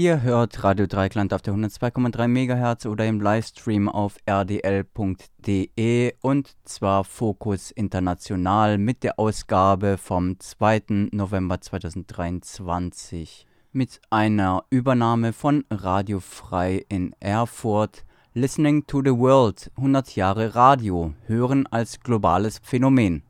Ihr 0.00 0.22
hört 0.22 0.64
Radio 0.64 0.86
Dreikland 0.86 1.34
auf 1.34 1.42
der 1.42 1.52
102,3 1.52 2.26
MHz 2.26 2.86
oder 2.86 3.06
im 3.06 3.20
Livestream 3.20 3.86
auf 3.86 4.16
rdl.de 4.24 6.14
und 6.22 6.56
zwar 6.64 7.04
Fokus 7.04 7.70
International 7.70 8.78
mit 8.78 9.02
der 9.02 9.18
Ausgabe 9.18 9.98
vom 9.98 10.40
2. 10.40 11.10
November 11.10 11.60
2023 11.60 13.46
mit 13.72 14.00
einer 14.08 14.64
Übernahme 14.70 15.34
von 15.34 15.66
Radio 15.70 16.20
Frei 16.20 16.82
in 16.88 17.14
Erfurt. 17.20 18.06
Listening 18.32 18.86
to 18.86 19.02
the 19.04 19.10
World 19.10 19.70
100 19.76 20.16
Jahre 20.16 20.54
Radio 20.54 21.12
hören 21.26 21.66
als 21.66 22.00
globales 22.00 22.58
Phänomen. 22.62 23.22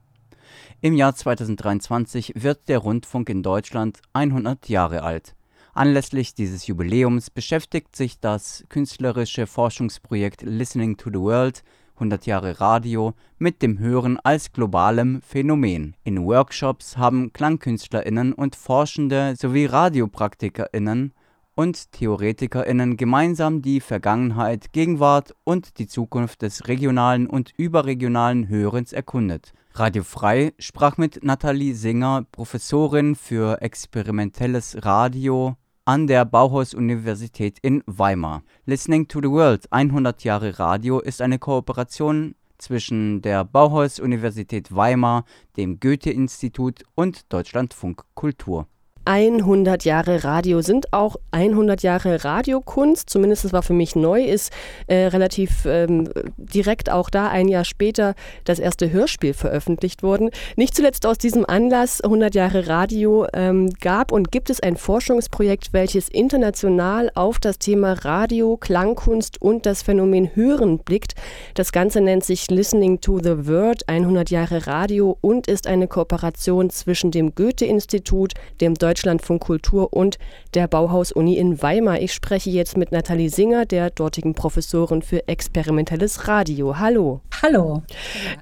Im 0.80 0.94
Jahr 0.94 1.16
2023 1.16 2.34
wird 2.36 2.68
der 2.68 2.78
Rundfunk 2.78 3.28
in 3.28 3.42
Deutschland 3.42 4.00
100 4.12 4.68
Jahre 4.68 5.02
alt. 5.02 5.34
Anlässlich 5.80 6.34
dieses 6.34 6.66
Jubiläums 6.66 7.30
beschäftigt 7.30 7.96
sich 7.96 8.20
das 8.20 8.66
künstlerische 8.68 9.46
Forschungsprojekt 9.46 10.42
Listening 10.42 10.98
to 10.98 11.08
the 11.08 11.18
World 11.18 11.62
100 11.94 12.26
Jahre 12.26 12.60
Radio 12.60 13.14
mit 13.38 13.62
dem 13.62 13.78
Hören 13.78 14.18
als 14.22 14.52
globalem 14.52 15.22
Phänomen. 15.22 15.96
In 16.04 16.26
Workshops 16.26 16.98
haben 16.98 17.32
KlangkünstlerInnen 17.32 18.34
und 18.34 18.56
Forschende 18.56 19.34
sowie 19.38 19.64
RadiopraktikerInnen 19.64 21.14
und 21.54 21.92
TheoretikerInnen 21.92 22.98
gemeinsam 22.98 23.62
die 23.62 23.80
Vergangenheit, 23.80 24.74
Gegenwart 24.74 25.34
und 25.44 25.78
die 25.78 25.86
Zukunft 25.86 26.42
des 26.42 26.68
regionalen 26.68 27.26
und 27.26 27.54
überregionalen 27.56 28.50
Hörens 28.50 28.92
erkundet. 28.92 29.54
Radio 29.72 30.02
Frei 30.02 30.52
sprach 30.58 30.98
mit 30.98 31.24
Nathalie 31.24 31.74
Singer, 31.74 32.26
Professorin 32.32 33.14
für 33.14 33.62
experimentelles 33.62 34.84
Radio 34.84 35.56
an 35.90 36.06
der 36.06 36.24
Bauhaus-Universität 36.24 37.58
in 37.62 37.82
Weimar. 37.84 38.44
Listening 38.64 39.08
to 39.08 39.18
the 39.20 39.28
World 39.28 39.66
100 39.72 40.22
Jahre 40.22 40.56
Radio 40.60 41.00
ist 41.00 41.20
eine 41.20 41.40
Kooperation 41.40 42.36
zwischen 42.58 43.22
der 43.22 43.44
Bauhaus-Universität 43.44 44.72
Weimar, 44.72 45.24
dem 45.56 45.80
Goethe-Institut 45.80 46.84
und 46.94 47.32
Deutschlandfunk 47.32 48.04
Kultur. 48.14 48.68
100 49.04 49.84
Jahre 49.84 50.24
Radio 50.24 50.60
sind 50.60 50.92
auch 50.92 51.16
100 51.30 51.82
Jahre 51.82 52.24
Radiokunst, 52.24 53.08
zumindest 53.08 53.44
das 53.44 53.52
war 53.52 53.62
für 53.62 53.72
mich 53.72 53.96
neu, 53.96 54.22
ist 54.22 54.52
äh, 54.86 55.06
relativ 55.06 55.64
ähm, 55.64 56.08
direkt 56.36 56.90
auch 56.90 57.10
da 57.10 57.28
ein 57.28 57.48
Jahr 57.48 57.64
später 57.64 58.14
das 58.44 58.58
erste 58.58 58.92
Hörspiel 58.92 59.32
veröffentlicht 59.32 60.02
worden. 60.02 60.30
Nicht 60.56 60.74
zuletzt 60.74 61.06
aus 61.06 61.18
diesem 61.18 61.44
Anlass 61.46 62.00
100 62.00 62.34
Jahre 62.34 62.68
Radio 62.68 63.26
ähm, 63.32 63.70
gab 63.80 64.12
und 64.12 64.30
gibt 64.30 64.50
es 64.50 64.60
ein 64.60 64.76
Forschungsprojekt, 64.76 65.72
welches 65.72 66.08
international 66.08 67.10
auf 67.14 67.38
das 67.38 67.58
Thema 67.58 67.94
Radio, 68.04 68.56
Klangkunst 68.56 69.40
und 69.40 69.66
das 69.66 69.82
Phänomen 69.82 70.30
Hören 70.34 70.78
blickt. 70.78 71.14
Das 71.54 71.72
Ganze 71.72 72.00
nennt 72.00 72.24
sich 72.24 72.50
Listening 72.50 73.00
to 73.00 73.18
the 73.18 73.48
Word 73.48 73.88
100 73.88 74.30
Jahre 74.30 74.66
Radio 74.66 75.16
und 75.20 75.46
ist 75.46 75.66
eine 75.66 75.88
Kooperation 75.88 76.70
zwischen 76.70 77.10
dem 77.10 77.34
Goethe-Institut, 77.34 78.34
dem 78.60 78.74
Deutschen 78.74 78.99
Deutschlandfunk 79.00 79.40
Kultur 79.40 79.94
und 79.94 80.18
der 80.52 80.68
Bauhaus-Uni 80.68 81.38
in 81.38 81.62
Weimar. 81.62 82.02
Ich 82.02 82.12
spreche 82.12 82.50
jetzt 82.50 82.76
mit 82.76 82.92
Nathalie 82.92 83.30
Singer, 83.30 83.64
der 83.64 83.88
dortigen 83.88 84.34
Professorin 84.34 85.00
für 85.00 85.26
experimentelles 85.26 86.28
Radio. 86.28 86.78
Hallo. 86.78 87.22
Hallo. 87.40 87.82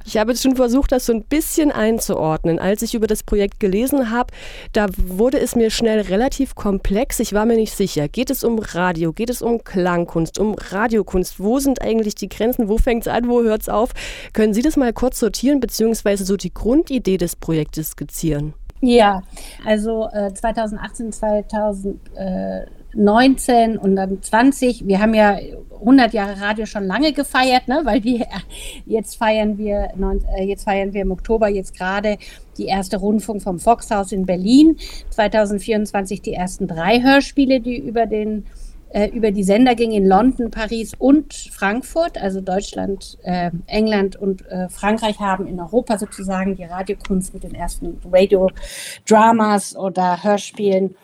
Ich 0.05 0.17
habe 0.17 0.33
jetzt 0.33 0.43
schon 0.43 0.57
versucht, 0.57 0.91
das 0.91 1.07
so 1.07 1.13
ein 1.13 1.23
bisschen 1.23 1.71
einzuordnen. 1.71 2.59
Als 2.59 2.83
ich 2.83 2.95
über 2.95 3.07
das 3.07 3.23
Projekt 3.23 3.61
gelesen 3.61 4.11
habe, 4.11 4.35
da 4.73 4.87
wurde 4.97 5.39
es 5.39 5.55
mir 5.55 5.71
schnell 5.71 6.01
relativ 6.01 6.57
komplex. 6.57 7.21
Ich 7.21 7.33
war 7.35 7.47
mir 7.47 7.55
nicht 7.55 7.77
sicher. 7.77 8.09
Geht 8.09 8.31
es 8.31 8.43
um 8.43 8.59
Radio? 8.59 9.13
Geht 9.13 9.31
es 9.31 9.43
um 9.43 9.63
Klangkunst? 9.63 10.41
Um 10.41 10.57
Radiokunst? 10.59 11.39
Wo 11.39 11.61
sind 11.61 11.83
eigentlich 11.83 12.17
die 12.17 12.29
Grenzen? 12.29 12.69
Wo 12.69 12.79
fängt 12.79 13.07
es 13.07 13.13
an? 13.13 13.29
Wo 13.29 13.45
hört 13.45 13.63
es 13.63 13.69
auf? 13.69 13.91
Können 14.33 14.55
Sie 14.55 14.63
das 14.63 14.77
mal 14.77 14.93
kurz 14.93 15.21
sortieren, 15.21 15.61
beziehungsweise 15.61 16.25
so 16.25 16.37
die 16.37 16.53
Grundidee 16.53 17.17
des 17.17 17.37
Projektes 17.37 17.91
skizzieren? 17.91 18.55
Ja, 18.81 19.23
also 19.65 20.09
äh, 20.13 20.33
2018, 20.33 21.11
2019 21.13 23.77
und 23.77 23.97
dann 23.97 24.23
20. 24.23 24.87
Wir 24.87 25.01
haben 25.01 25.15
ja 25.15 25.37
100 25.81 26.13
Jahre 26.13 26.41
Radio 26.41 26.65
schon 26.67 26.85
lange 26.85 27.13
gefeiert, 27.13 27.67
ne? 27.67 27.81
weil 27.85 28.05
wir 28.05 28.25
jetzt 28.87 29.17
feiern 29.17 29.59
wir 29.59 29.89
äh, 30.37 30.45
jetzt 30.45 30.63
feiern 30.65 30.93
wir 30.93 31.03
im 31.03 31.11
Oktober 31.11 31.49
jetzt 31.49 31.77
gerade 31.77 32.19
die 32.57 32.67
erste 32.67 32.99
Rundfunk 32.99 33.43
vom 33.43 33.59
Foxhaus 33.59 34.13
in 34.13 34.27
Berlin. 34.27 34.77
2024 35.11 36.23
die 36.23 36.35
ersten 36.35 36.69
drei 36.69 37.03
Hörspiele, 37.03 37.61
die 37.61 37.79
über 37.79 38.07
den 38.07 38.47
äh, 38.91 39.09
über 39.09 39.31
die 39.31 39.45
Sender 39.45 39.75
ging 39.75 39.93
in 39.93 40.07
London, 40.07 40.51
Paris 40.51 40.93
und 40.99 41.35
Frankfurt. 41.35 42.17
Also 42.19 42.41
Deutschland, 42.41 43.19
äh, 43.23 43.51
England 43.67 44.17
und 44.17 44.47
äh, 44.47 44.69
Frankreich 44.69 45.19
haben 45.19 45.47
in 45.47 45.61
Europa 45.61 45.99
sozusagen 45.99 46.57
die 46.57 46.65
Radiokunst 46.65 47.35
mit 47.35 47.45
den 47.45 47.55
ersten 47.55 48.01
Radio-Dramas 48.11 49.77
oder 49.77 50.23
Hörspielen. 50.23 50.97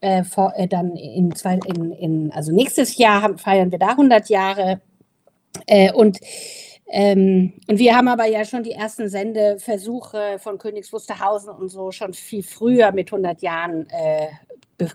Äh, 0.00 0.24
vor, 0.24 0.52
äh, 0.56 0.68
dann 0.68 0.94
in, 0.94 1.34
zwei, 1.34 1.58
in, 1.66 1.90
in, 1.92 2.32
also 2.32 2.52
nächstes 2.52 2.98
Jahr 2.98 3.22
haben, 3.22 3.38
feiern 3.38 3.70
wir 3.70 3.78
da 3.78 3.88
100 3.88 4.28
Jahre. 4.28 4.80
Äh, 5.66 5.92
und 5.92 6.18
ähm, 6.88 7.54
und 7.66 7.78
wir 7.80 7.96
haben 7.96 8.06
aber 8.06 8.26
ja 8.26 8.44
schon 8.44 8.62
die 8.62 8.70
ersten 8.70 9.08
Sendeversuche 9.08 10.38
von 10.38 10.56
Königs 10.56 10.92
Wusterhausen 10.92 11.50
und 11.50 11.68
so 11.68 11.90
schon 11.90 12.14
viel 12.14 12.44
früher 12.44 12.92
mit 12.92 13.08
100 13.08 13.42
Jahren 13.42 13.88
äh, 13.90 14.28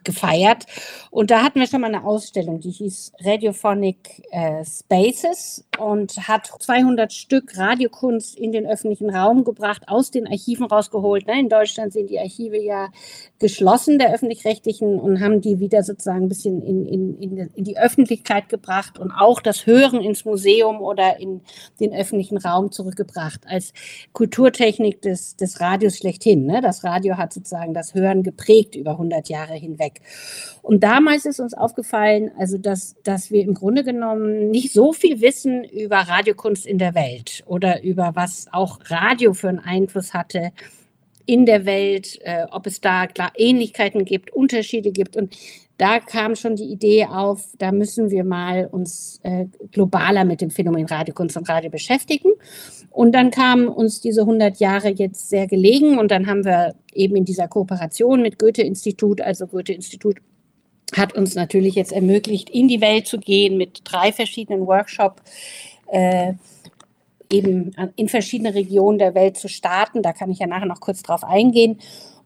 gefeiert. 0.03 0.66
Und 1.09 1.31
da 1.31 1.44
hatten 1.44 1.59
wir 1.59 1.68
schon 1.68 1.81
mal 1.81 1.88
eine 1.88 2.03
Ausstellung, 2.03 2.59
die 2.59 2.72
hieß 2.72 3.14
Radiophonic 3.22 4.24
äh, 4.31 4.64
Spaces 4.66 5.66
und 5.81 6.28
hat 6.28 6.46
200 6.59 7.12
Stück 7.12 7.58
Radiokunst 7.58 8.38
in 8.38 8.52
den 8.52 8.68
öffentlichen 8.68 9.09
Raum 9.09 9.44
gebracht, 9.44 9.84
aus 9.88 10.12
den 10.12 10.28
Archiven 10.28 10.66
rausgeholt. 10.66 11.25
Ne? 11.25 11.40
In 11.40 11.50
Deutschland 11.50 11.94
sind 11.94 12.12
die 12.12 12.19
Archive 12.19 12.62
ja 12.62 12.90
geschlossen, 13.40 13.97
der 13.97 14.14
öffentlich-rechtlichen, 14.14 15.00
und 15.00 15.20
haben 15.20 15.41
die 15.41 15.59
wieder 15.59 15.84
sozusagen 15.84 16.25
ein 16.25 16.30
bisschen 16.30 16.62
in, 16.62 16.86
in, 16.86 17.50
in, 17.56 17.64
die 17.64 17.78
Öffentlichkeit 17.80 18.50
gebracht 18.50 19.00
und 19.00 19.12
auch 19.12 19.41
das 19.41 19.66
Hören 19.66 20.02
ins 20.02 20.25
Museum 20.25 20.81
oder 20.81 21.20
in 21.20 21.41
den 21.80 21.94
öffentlichen 21.94 22.38
Raum 22.38 22.72
zurückgebracht 22.72 23.41
als 23.47 23.74
Kulturtechnik 24.14 25.02
des, 25.02 25.36
des 25.38 25.59
Radios 25.59 25.97
schlechthin. 25.97 26.46
Ne? 26.46 26.62
Das 26.62 26.84
Radio 26.84 27.18
hat 27.18 27.34
sozusagen 27.34 27.74
das 27.74 27.96
Hören 27.96 28.22
geprägt 28.22 28.75
über 28.75 28.91
100 28.91 29.28
Jahre 29.28 29.56
hin 29.56 29.72
hinweg. 29.72 30.02
Und 30.62 30.84
damals 30.84 31.25
ist 31.25 31.40
uns 31.40 31.53
aufgefallen, 31.53 32.31
also 32.38 32.58
dass, 32.58 32.96
dass 33.03 33.31
wir 33.31 33.44
im 33.44 33.53
Grunde 33.53 33.84
genommen 33.84 34.52
nicht 34.52 34.74
so 34.74 34.94
viel 34.94 35.22
wissen 35.22 35.64
über 35.72 35.98
Radiokunst 35.98 36.66
in 36.66 36.78
der 36.78 36.96
Welt 36.96 37.44
oder 37.46 37.84
über 37.84 38.12
was 38.14 38.48
auch 38.52 38.80
Radio 38.86 39.34
für 39.34 39.50
einen 39.50 39.59
Einfluss 39.59 40.14
hatte 40.14 40.52
in 41.26 41.46
der 41.46 41.66
Welt, 41.66 42.20
äh, 42.24 42.46
ob 42.52 42.68
es 42.68 42.82
da 42.82 43.08
klar 43.08 43.32
Ähnlichkeiten 43.36 44.06
gibt, 44.06 44.34
Unterschiede 44.34 44.92
gibt. 44.92 45.16
Und 45.16 45.36
da 45.78 46.00
kam 46.00 46.36
schon 46.36 46.56
die 46.56 46.66
Idee 46.66 47.06
auf, 47.06 47.44
da 47.58 47.72
müssen 47.72 48.12
wir 48.12 48.24
mal 48.24 48.68
uns 48.72 49.20
äh, 49.24 49.46
globaler 49.72 50.26
mit 50.26 50.42
dem 50.42 50.52
Phänomen 50.52 50.86
Radiokunst 50.86 51.38
und 51.38 51.50
Radio 51.50 51.70
beschäftigen. 51.72 52.32
Und 52.90 53.14
dann 53.14 53.32
kamen 53.32 53.68
uns 53.68 54.02
diese 54.02 54.22
100 54.22 54.58
Jahre 54.58 54.90
jetzt 54.90 55.30
sehr 55.30 55.48
gelegen 55.48 55.98
und 55.98 56.12
dann 56.12 56.28
haben 56.28 56.44
wir 56.44 56.76
eben 56.94 57.16
in 57.16 57.26
dieser 57.26 57.48
Kooperation 57.48 58.22
mit 58.22 58.38
Goethe-Institut, 58.38 59.22
also 59.22 59.48
Goethe-Institut 59.48 60.18
hat 60.96 61.13
uns 61.13 61.35
natürlich 61.35 61.75
jetzt 61.75 61.91
ermöglicht, 61.91 62.50
in 62.50 62.68
die 62.68 62.81
Welt 62.81 63.07
zu 63.07 63.19
gehen 63.19 63.57
mit 63.57 63.81
drei 63.84 64.12
verschiedenen 64.12 64.68
Workshops. 64.68 65.22
Äh, 65.88 66.34
eben 67.31 67.74
in 67.96 68.09
verschiedene 68.09 68.53
Regionen 68.53 69.00
der 69.00 69.16
Welt 69.16 69.38
zu 69.38 69.47
starten. 69.47 70.02
Da 70.02 70.13
kann 70.13 70.29
ich 70.29 70.40
ja 70.40 70.47
nachher 70.47 70.66
noch 70.66 70.81
kurz 70.81 71.02
drauf 71.02 71.24
eingehen. 71.24 71.79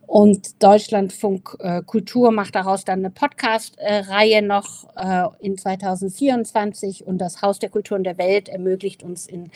Und 0.07 0.61
Deutschlandfunk 0.63 1.57
äh, 1.59 1.81
Kultur 1.81 2.31
macht 2.31 2.55
daraus 2.55 2.85
dann 2.85 2.99
eine 2.99 3.09
Podcast-Reihe 3.09 4.41
noch 4.41 4.87
äh, 4.95 5.25
in 5.39 5.57
2024. 5.57 7.05
Und 7.05 7.17
das 7.17 7.41
Haus 7.41 7.59
der 7.59 7.69
Kulturen 7.69 8.03
der 8.03 8.17
Welt 8.17 8.47
ermöglicht 8.47 9.03
uns 9.03 9.25
in, 9.25 9.49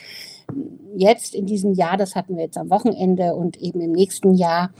jetzt 0.96 1.34
in 1.34 1.46
diesem 1.46 1.74
Jahr, 1.74 1.96
das 1.96 2.16
hatten 2.16 2.36
wir 2.36 2.44
jetzt 2.44 2.58
am 2.58 2.70
Wochenende 2.70 3.34
und 3.34 3.56
eben 3.58 3.80
im 3.80 3.92
nächsten 3.92 4.34
Jahr, 4.34 4.70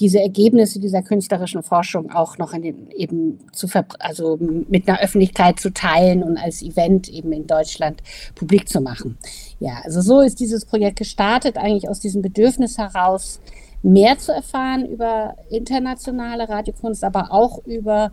diese 0.00 0.20
Ergebnisse 0.20 0.80
dieser 0.80 1.02
künstlerischen 1.02 1.62
Forschung 1.62 2.10
auch 2.10 2.38
noch 2.38 2.52
den, 2.52 2.90
eben 2.90 3.38
zu 3.52 3.68
also 3.98 4.38
mit 4.40 4.88
einer 4.88 5.00
Öffentlichkeit 5.00 5.60
zu 5.60 5.72
teilen 5.72 6.22
und 6.22 6.38
als 6.38 6.62
Event 6.62 7.08
eben 7.08 7.32
in 7.32 7.46
Deutschland 7.46 8.02
publik 8.34 8.68
zu 8.68 8.80
machen. 8.80 9.18
Ja, 9.58 9.82
also 9.84 10.00
so 10.00 10.20
ist 10.20 10.40
dieses 10.40 10.64
Projekt 10.64 10.98
gestartet, 10.98 11.58
eigentlich 11.58 11.88
aus 11.88 12.00
diesem 12.00 12.22
Bedürfnis 12.22 12.78
heraus, 12.78 13.40
mehr 13.82 14.18
zu 14.18 14.32
erfahren 14.32 14.86
über 14.86 15.36
internationale 15.50 16.48
Radiokunst, 16.48 17.02
aber 17.04 17.32
auch 17.32 17.64
über 17.64 18.12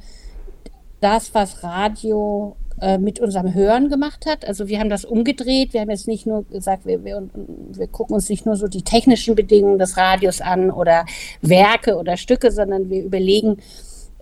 das, 0.99 1.33
was 1.33 1.63
Radio 1.63 2.55
äh, 2.79 2.97
mit 2.97 3.19
unserem 3.19 3.53
Hören 3.53 3.89
gemacht 3.89 4.25
hat. 4.27 4.45
Also 4.45 4.67
wir 4.67 4.79
haben 4.79 4.89
das 4.89 5.03
umgedreht. 5.03 5.73
Wir 5.73 5.81
haben 5.81 5.89
jetzt 5.89 6.07
nicht 6.07 6.27
nur 6.27 6.43
gesagt, 6.43 6.85
wir, 6.85 7.03
wir, 7.03 7.27
wir 7.33 7.87
gucken 7.87 8.15
uns 8.15 8.29
nicht 8.29 8.45
nur 8.45 8.55
so 8.55 8.67
die 8.67 8.83
technischen 8.83 9.35
Bedingungen 9.35 9.79
des 9.79 9.97
Radios 9.97 10.41
an 10.41 10.69
oder 10.69 11.05
Werke 11.41 11.97
oder 11.97 12.17
Stücke, 12.17 12.51
sondern 12.51 12.89
wir 12.89 13.03
überlegen, 13.03 13.57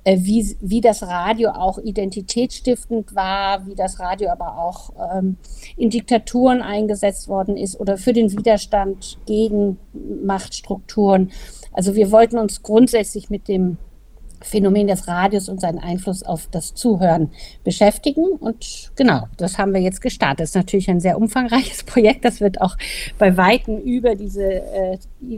wie, 0.05 0.55
wie 0.61 0.81
das 0.81 1.03
Radio 1.03 1.49
auch 1.49 1.79
identitätsstiftend 1.79 3.15
war, 3.15 3.65
wie 3.65 3.75
das 3.75 3.99
Radio 3.99 4.29
aber 4.29 4.57
auch 4.59 4.91
ähm, 5.13 5.37
in 5.77 5.89
Diktaturen 5.89 6.61
eingesetzt 6.61 7.27
worden 7.27 7.57
ist 7.57 7.79
oder 7.79 7.97
für 7.97 8.13
den 8.13 8.31
Widerstand 8.31 9.17
gegen 9.25 9.79
Machtstrukturen. 10.23 11.31
Also 11.73 11.95
wir 11.95 12.11
wollten 12.11 12.37
uns 12.37 12.61
grundsätzlich 12.61 13.29
mit 13.31 13.47
dem 13.47 13.77
Phänomen 14.41 14.85
des 14.85 15.07
Radios 15.07 15.49
und 15.49 15.59
seinen 15.59 15.79
Einfluss 15.79 16.21
auf 16.21 16.47
das 16.51 16.75
Zuhören 16.75 17.31
beschäftigen. 17.63 18.25
Und 18.25 18.91
genau, 18.95 19.23
das 19.37 19.57
haben 19.57 19.73
wir 19.73 19.81
jetzt 19.81 20.01
gestartet. 20.01 20.41
Das 20.41 20.49
ist 20.49 20.55
natürlich 20.55 20.89
ein 20.89 20.99
sehr 20.99 21.17
umfangreiches 21.17 21.83
Projekt. 21.85 22.25
Das 22.25 22.41
wird 22.41 22.61
auch 22.61 22.77
bei 23.17 23.35
Weitem 23.37 23.79
über, 23.79 24.13
diese, 24.13 24.43
äh, 24.43 24.97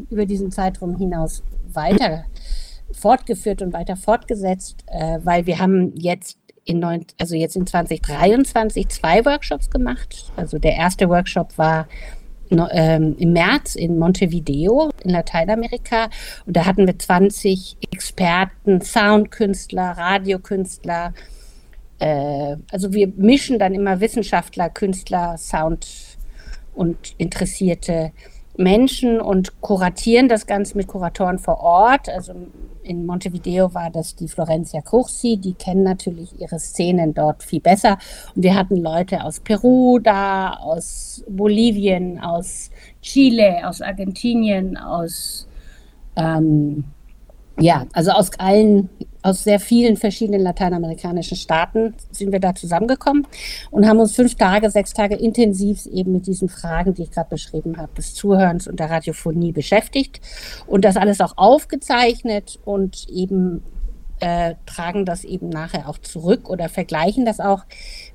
über 0.09 0.25
diesen 0.25 0.51
Zeitraum 0.51 0.97
hinaus 0.97 1.41
weiter 1.71 2.25
fortgeführt 2.99 3.61
und 3.61 3.73
weiter 3.73 3.95
fortgesetzt, 3.95 4.83
äh, 4.87 5.19
weil 5.23 5.45
wir 5.45 5.59
haben 5.59 5.93
jetzt 5.95 6.37
in 6.65 6.79
neun, 6.79 7.05
also 7.17 7.35
jetzt 7.35 7.55
in 7.55 7.65
2023 7.65 8.89
zwei 8.89 9.23
Workshops 9.25 9.69
gemacht. 9.69 10.31
Also 10.35 10.57
der 10.57 10.75
erste 10.75 11.07
Workshop 11.09 11.57
war 11.57 11.87
ähm, 12.49 13.15
im 13.17 13.33
März 13.33 13.75
in 13.75 13.97
Montevideo 13.97 14.91
in 15.03 15.11
Lateinamerika. 15.11 16.09
Und 16.45 16.55
da 16.55 16.65
hatten 16.65 16.85
wir 16.85 16.97
20 16.97 17.77
Experten, 17.91 18.81
Soundkünstler, 18.81 19.91
Radiokünstler. 19.91 21.13
Äh, 21.99 22.57
also 22.71 22.93
wir 22.93 23.07
mischen 23.15 23.59
dann 23.59 23.73
immer 23.73 23.99
Wissenschaftler, 23.99 24.69
Künstler, 24.69 25.37
Sound 25.37 25.87
und 26.73 27.15
Interessierte 27.17 28.11
Menschen 28.57 29.21
und 29.21 29.61
kuratieren 29.61 30.27
das 30.27 30.47
Ganze 30.47 30.75
mit 30.77 30.87
Kuratoren 30.87 31.39
vor 31.39 31.59
Ort. 31.59 32.09
Also 32.09 32.33
in 32.83 33.05
Montevideo 33.05 33.73
war 33.73 33.89
das 33.89 34.15
die 34.15 34.27
Florencia 34.27 34.81
Cursi, 34.81 35.37
die 35.37 35.53
kennen 35.53 35.83
natürlich 35.83 36.39
ihre 36.39 36.59
Szenen 36.59 37.13
dort 37.13 37.43
viel 37.43 37.59
besser. 37.59 37.97
Und 38.35 38.43
wir 38.43 38.55
hatten 38.55 38.77
Leute 38.77 39.23
aus 39.23 39.39
Peru 39.39 39.99
da, 39.99 40.53
aus 40.53 41.23
Bolivien, 41.29 42.19
aus 42.19 42.71
Chile, 43.01 43.67
aus 43.67 43.81
Argentinien, 43.81 44.77
aus 44.77 45.47
ähm, 46.15 46.85
ja, 47.59 47.85
also 47.93 48.11
aus 48.11 48.31
allen, 48.37 48.89
aus 49.27 49.43
sehr 49.43 49.59
vielen 49.59 49.97
verschiedenen 49.97 50.41
lateinamerikanischen 50.41 51.35
Staaten 51.35 51.93
sind 52.11 52.31
wir 52.31 52.39
da 52.39 52.55
zusammengekommen 52.55 53.27
und 53.71 53.85
haben 53.85 53.99
uns 53.99 54.15
fünf 54.15 54.35
Tage, 54.35 54.69
sechs 54.69 54.93
Tage 54.93 55.15
intensiv 55.15 55.85
eben 55.87 56.13
mit 56.13 56.27
diesen 56.27 56.47
Fragen, 56.47 56.93
die 56.93 57.03
ich 57.03 57.11
gerade 57.11 57.29
beschrieben 57.29 57.77
habe, 57.77 57.93
des 57.97 58.13
Zuhörens 58.13 58.67
und 58.67 58.79
der 58.79 58.89
Radiophonie 58.89 59.51
beschäftigt 59.51 60.21
und 60.65 60.85
das 60.85 60.95
alles 60.95 61.19
auch 61.19 61.33
aufgezeichnet 61.37 62.57
und 62.63 63.09
eben 63.09 63.63
äh, 64.19 64.55
tragen 64.65 65.05
das 65.05 65.25
eben 65.25 65.49
nachher 65.49 65.89
auch 65.89 65.97
zurück 65.97 66.49
oder 66.49 66.69
vergleichen 66.69 67.25
das 67.25 67.41
auch 67.41 67.65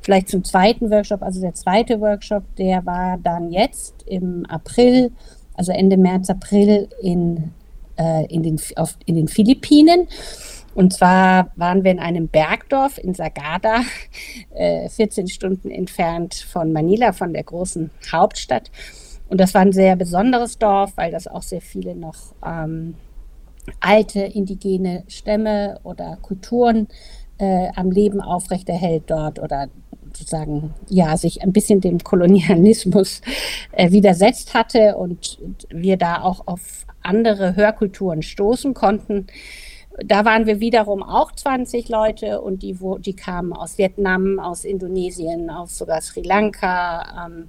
vielleicht 0.00 0.30
zum 0.30 0.44
zweiten 0.44 0.90
Workshop. 0.90 1.22
Also 1.22 1.42
der 1.42 1.54
zweite 1.54 2.00
Workshop, 2.00 2.42
der 2.56 2.86
war 2.86 3.18
dann 3.18 3.52
jetzt 3.52 4.02
im 4.06 4.46
April, 4.46 5.12
also 5.54 5.72
Ende 5.72 5.98
März, 5.98 6.30
April 6.30 6.88
in 7.02 7.52
äh, 7.98 8.26
in, 8.26 8.42
den, 8.42 8.60
auf, 8.76 8.96
in 9.06 9.16
den 9.16 9.28
Philippinen. 9.28 10.08
Und 10.74 10.92
zwar 10.92 11.52
waren 11.56 11.84
wir 11.84 11.90
in 11.90 11.98
einem 11.98 12.28
Bergdorf 12.28 12.98
in 12.98 13.14
Sagada, 13.14 13.82
äh, 14.54 14.88
14 14.88 15.28
Stunden 15.28 15.70
entfernt 15.70 16.34
von 16.34 16.72
Manila, 16.72 17.12
von 17.12 17.32
der 17.32 17.44
großen 17.44 17.90
Hauptstadt. 18.10 18.70
Und 19.28 19.40
das 19.40 19.54
war 19.54 19.62
ein 19.62 19.72
sehr 19.72 19.96
besonderes 19.96 20.58
Dorf, 20.58 20.92
weil 20.96 21.10
das 21.10 21.26
auch 21.26 21.42
sehr 21.42 21.60
viele 21.60 21.94
noch 21.94 22.34
ähm, 22.44 22.94
alte 23.80 24.20
indigene 24.20 25.04
Stämme 25.08 25.80
oder 25.84 26.18
Kulturen 26.20 26.88
äh, 27.38 27.68
am 27.74 27.90
Leben 27.90 28.20
aufrechterhält 28.20 29.04
dort 29.06 29.38
oder 29.38 29.68
sozusagen 30.14 30.74
ja 30.88 31.16
sich 31.16 31.42
ein 31.42 31.52
bisschen 31.52 31.80
dem 31.80 31.98
Kolonialismus 31.98 33.22
äh, 33.72 33.90
widersetzt 33.90 34.54
hatte 34.54 34.96
und 34.96 35.38
wir 35.70 35.96
da 35.96 36.22
auch 36.22 36.46
auf 36.46 36.86
andere 37.02 37.56
Hörkulturen 37.56 38.22
stoßen 38.22 38.74
konnten. 38.74 39.26
Da 39.98 40.24
waren 40.24 40.46
wir 40.46 40.60
wiederum 40.60 41.02
auch 41.02 41.32
20 41.32 41.88
Leute 41.88 42.40
und 42.40 42.62
die, 42.62 42.80
wo, 42.80 42.98
die 42.98 43.14
kamen 43.14 43.52
aus 43.52 43.78
Vietnam, 43.78 44.38
aus 44.38 44.64
Indonesien, 44.64 45.50
aus 45.50 45.76
sogar 45.76 46.00
Sri 46.00 46.22
Lanka, 46.22 47.26
ähm, 47.26 47.48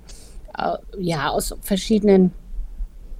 äh, 0.57 0.77
ja, 0.99 1.29
aus 1.29 1.55
verschiedenen, 1.61 2.33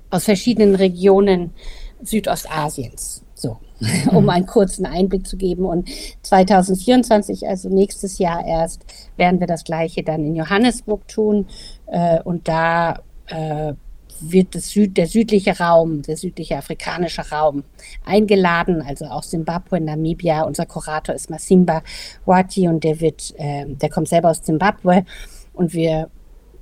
aus 0.10 0.26
verschiedenen 0.26 0.76
Regionen 0.76 1.54
Südostasiens. 2.02 3.24
So, 3.34 3.58
um 4.12 4.30
einen 4.30 4.46
kurzen 4.46 4.86
Einblick 4.86 5.28
zu 5.28 5.38
geben. 5.38 5.66
Und 5.66 5.90
2024, 6.22 7.48
also 7.48 7.70
nächstes 7.70 8.20
Jahr 8.20 8.46
erst, 8.46 8.86
werden 9.18 9.40
wir 9.40 9.48
das 9.48 9.64
Gleiche 9.64 10.04
dann 10.04 10.26
in 10.26 10.36
Johannesburg 10.36 11.08
tun. 11.08 11.48
Äh, 11.88 12.22
und 12.24 12.48
da 12.48 13.00
äh, 13.28 13.74
wird 14.22 14.54
Süd, 14.54 14.98
der 14.98 15.08
südliche 15.08 15.58
Raum, 15.60 16.02
der 16.02 16.18
südliche 16.18 16.58
afrikanische 16.58 17.30
Raum 17.32 17.64
eingeladen, 18.06 18.82
also 18.82 19.06
auch 19.06 19.24
Simbabwe, 19.24 19.80
Namibia. 19.80 20.44
Unser 20.44 20.66
Kurator 20.66 21.16
ist 21.16 21.30
Masimba 21.30 21.84
Wati 22.26 22.68
und 22.68 22.84
der 22.84 23.00
wird, 23.00 23.34
äh, 23.38 23.66
der 23.68 23.90
kommt 23.90 24.08
selber 24.08 24.30
aus 24.30 24.46
Simbabwe 24.46 25.06
und 25.54 25.74
wir 25.74 26.10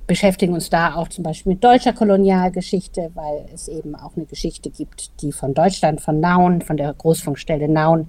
beschäftigen 0.06 0.52
uns 0.52 0.68
da 0.68 0.94
auch 0.96 1.08
zum 1.08 1.24
Beispiel 1.24 1.52
mit 1.52 1.64
deutscher 1.64 1.92
Kolonialgeschichte, 1.92 3.10
weil 3.14 3.46
es 3.54 3.68
eben 3.68 3.94
auch 3.94 4.16
eine 4.16 4.26
Geschichte 4.26 4.70
gibt, 4.70 5.22
die 5.22 5.32
von 5.32 5.54
Deutschland, 5.54 6.00
von 6.00 6.20
Nauen, 6.20 6.60
von 6.60 6.76
der 6.76 6.92
Großfunkstelle 6.92 7.68
Nauen 7.68 8.08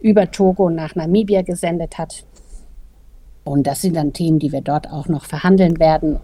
über 0.00 0.30
Togo 0.30 0.68
nach 0.68 0.94
Namibia 0.94 1.42
gesendet 1.42 1.98
hat. 1.98 2.24
Und 3.44 3.66
das 3.66 3.82
sind 3.82 3.96
dann 3.96 4.12
Themen, 4.12 4.38
die 4.38 4.52
wir 4.52 4.60
dort 4.60 4.90
auch 4.90 5.08
noch 5.08 5.24
verhandeln 5.24 5.78
werden. 5.78 6.20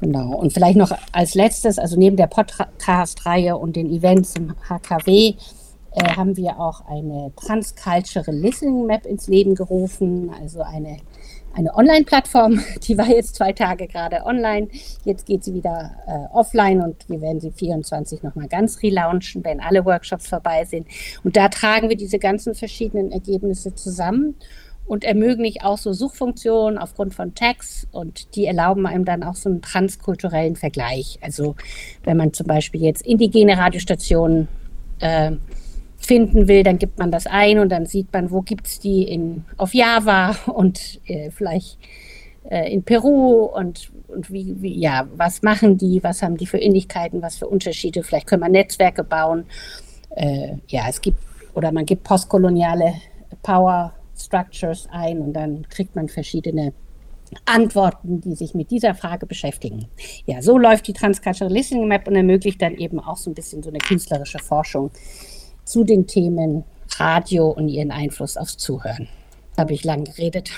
Genau. 0.00 0.34
Und 0.34 0.52
vielleicht 0.52 0.76
noch 0.76 0.92
als 1.12 1.34
letztes, 1.34 1.78
also 1.78 1.96
neben 1.96 2.16
der 2.16 2.26
Podcast-Reihe 2.26 3.56
und 3.56 3.76
den 3.76 3.90
Events 3.90 4.34
im 4.36 4.54
HKW, 4.68 5.34
äh, 5.92 6.14
haben 6.14 6.36
wir 6.36 6.60
auch 6.60 6.84
eine 6.86 7.32
Transcultural 7.36 8.36
Listening 8.36 8.84
Map 8.84 9.06
ins 9.06 9.28
Leben 9.28 9.54
gerufen, 9.54 10.30
also 10.38 10.60
eine, 10.60 10.98
eine 11.54 11.74
Online-Plattform. 11.74 12.60
Die 12.82 12.98
war 12.98 13.08
jetzt 13.08 13.36
zwei 13.36 13.52
Tage 13.52 13.86
gerade 13.86 14.26
online. 14.26 14.68
Jetzt 15.04 15.24
geht 15.24 15.42
sie 15.42 15.54
wieder 15.54 15.92
äh, 16.06 16.36
offline 16.36 16.82
und 16.82 17.08
wir 17.08 17.22
werden 17.22 17.40
sie 17.40 17.50
24 17.50 18.22
nochmal 18.22 18.48
ganz 18.48 18.82
relaunchen, 18.82 19.42
wenn 19.42 19.60
alle 19.60 19.86
Workshops 19.86 20.28
vorbei 20.28 20.66
sind. 20.66 20.86
Und 21.24 21.38
da 21.38 21.48
tragen 21.48 21.88
wir 21.88 21.96
diese 21.96 22.18
ganzen 22.18 22.54
verschiedenen 22.54 23.10
Ergebnisse 23.10 23.74
zusammen 23.74 24.34
und 24.86 25.04
ermöglichen 25.04 25.62
auch 25.62 25.78
so 25.78 25.92
Suchfunktionen 25.92 26.78
aufgrund 26.78 27.14
von 27.14 27.34
Tags 27.34 27.86
und 27.90 28.34
die 28.36 28.46
erlauben 28.46 28.86
einem 28.86 29.04
dann 29.04 29.22
auch 29.22 29.34
so 29.34 29.48
einen 29.48 29.62
transkulturellen 29.62 30.56
Vergleich. 30.56 31.18
Also 31.20 31.56
wenn 32.04 32.16
man 32.16 32.32
zum 32.32 32.46
Beispiel 32.46 32.82
jetzt 32.82 33.04
indigene 33.04 33.58
Radiostationen 33.58 34.48
äh, 35.00 35.32
finden 35.96 36.46
will, 36.46 36.62
dann 36.62 36.78
gibt 36.78 36.98
man 36.98 37.10
das 37.10 37.26
ein 37.26 37.58
und 37.58 37.70
dann 37.70 37.86
sieht 37.86 38.12
man, 38.12 38.30
wo 38.30 38.42
gibt 38.42 38.66
es 38.66 38.78
die 38.78 39.02
in, 39.02 39.44
auf 39.56 39.74
Java 39.74 40.36
und 40.46 41.00
äh, 41.06 41.30
vielleicht 41.30 41.78
äh, 42.48 42.72
in 42.72 42.84
Peru 42.84 43.44
und, 43.44 43.90
und 44.06 44.30
wie, 44.30 44.54
wie, 44.60 44.78
ja, 44.78 45.08
was 45.16 45.42
machen 45.42 45.78
die, 45.78 46.02
was 46.04 46.22
haben 46.22 46.36
die 46.36 46.46
für 46.46 46.58
Ähnlichkeiten, 46.58 47.22
was 47.22 47.36
für 47.36 47.48
Unterschiede, 47.48 48.04
vielleicht 48.04 48.28
können 48.28 48.42
wir 48.42 48.48
Netzwerke 48.48 49.02
bauen. 49.02 49.46
Äh, 50.10 50.54
ja, 50.68 50.84
es 50.88 51.00
gibt, 51.00 51.18
oder 51.54 51.72
man 51.72 51.86
gibt 51.86 52.04
postkoloniale 52.04 52.94
Power 53.42 53.92
Structures 54.16 54.88
ein 54.90 55.20
und 55.20 55.32
dann 55.32 55.68
kriegt 55.68 55.94
man 55.94 56.08
verschiedene 56.08 56.72
Antworten, 57.44 58.20
die 58.20 58.34
sich 58.34 58.54
mit 58.54 58.70
dieser 58.70 58.94
Frage 58.94 59.26
beschäftigen. 59.26 59.88
Ja, 60.26 60.42
so 60.42 60.58
läuft 60.58 60.86
die 60.86 60.92
Transcultural 60.92 61.52
Listening 61.52 61.88
Map 61.88 62.06
und 62.06 62.16
ermöglicht 62.16 62.62
dann 62.62 62.76
eben 62.76 63.00
auch 63.00 63.16
so 63.16 63.30
ein 63.30 63.34
bisschen 63.34 63.62
so 63.62 63.70
eine 63.70 63.78
künstlerische 63.78 64.38
Forschung 64.38 64.90
zu 65.64 65.84
den 65.84 66.06
Themen 66.06 66.64
Radio 66.98 67.48
und 67.48 67.68
ihren 67.68 67.90
Einfluss 67.90 68.36
aufs 68.36 68.56
Zuhören. 68.56 69.08
Habe 69.56 69.74
ich 69.74 69.84
lang 69.84 70.04
geredet. 70.04 70.50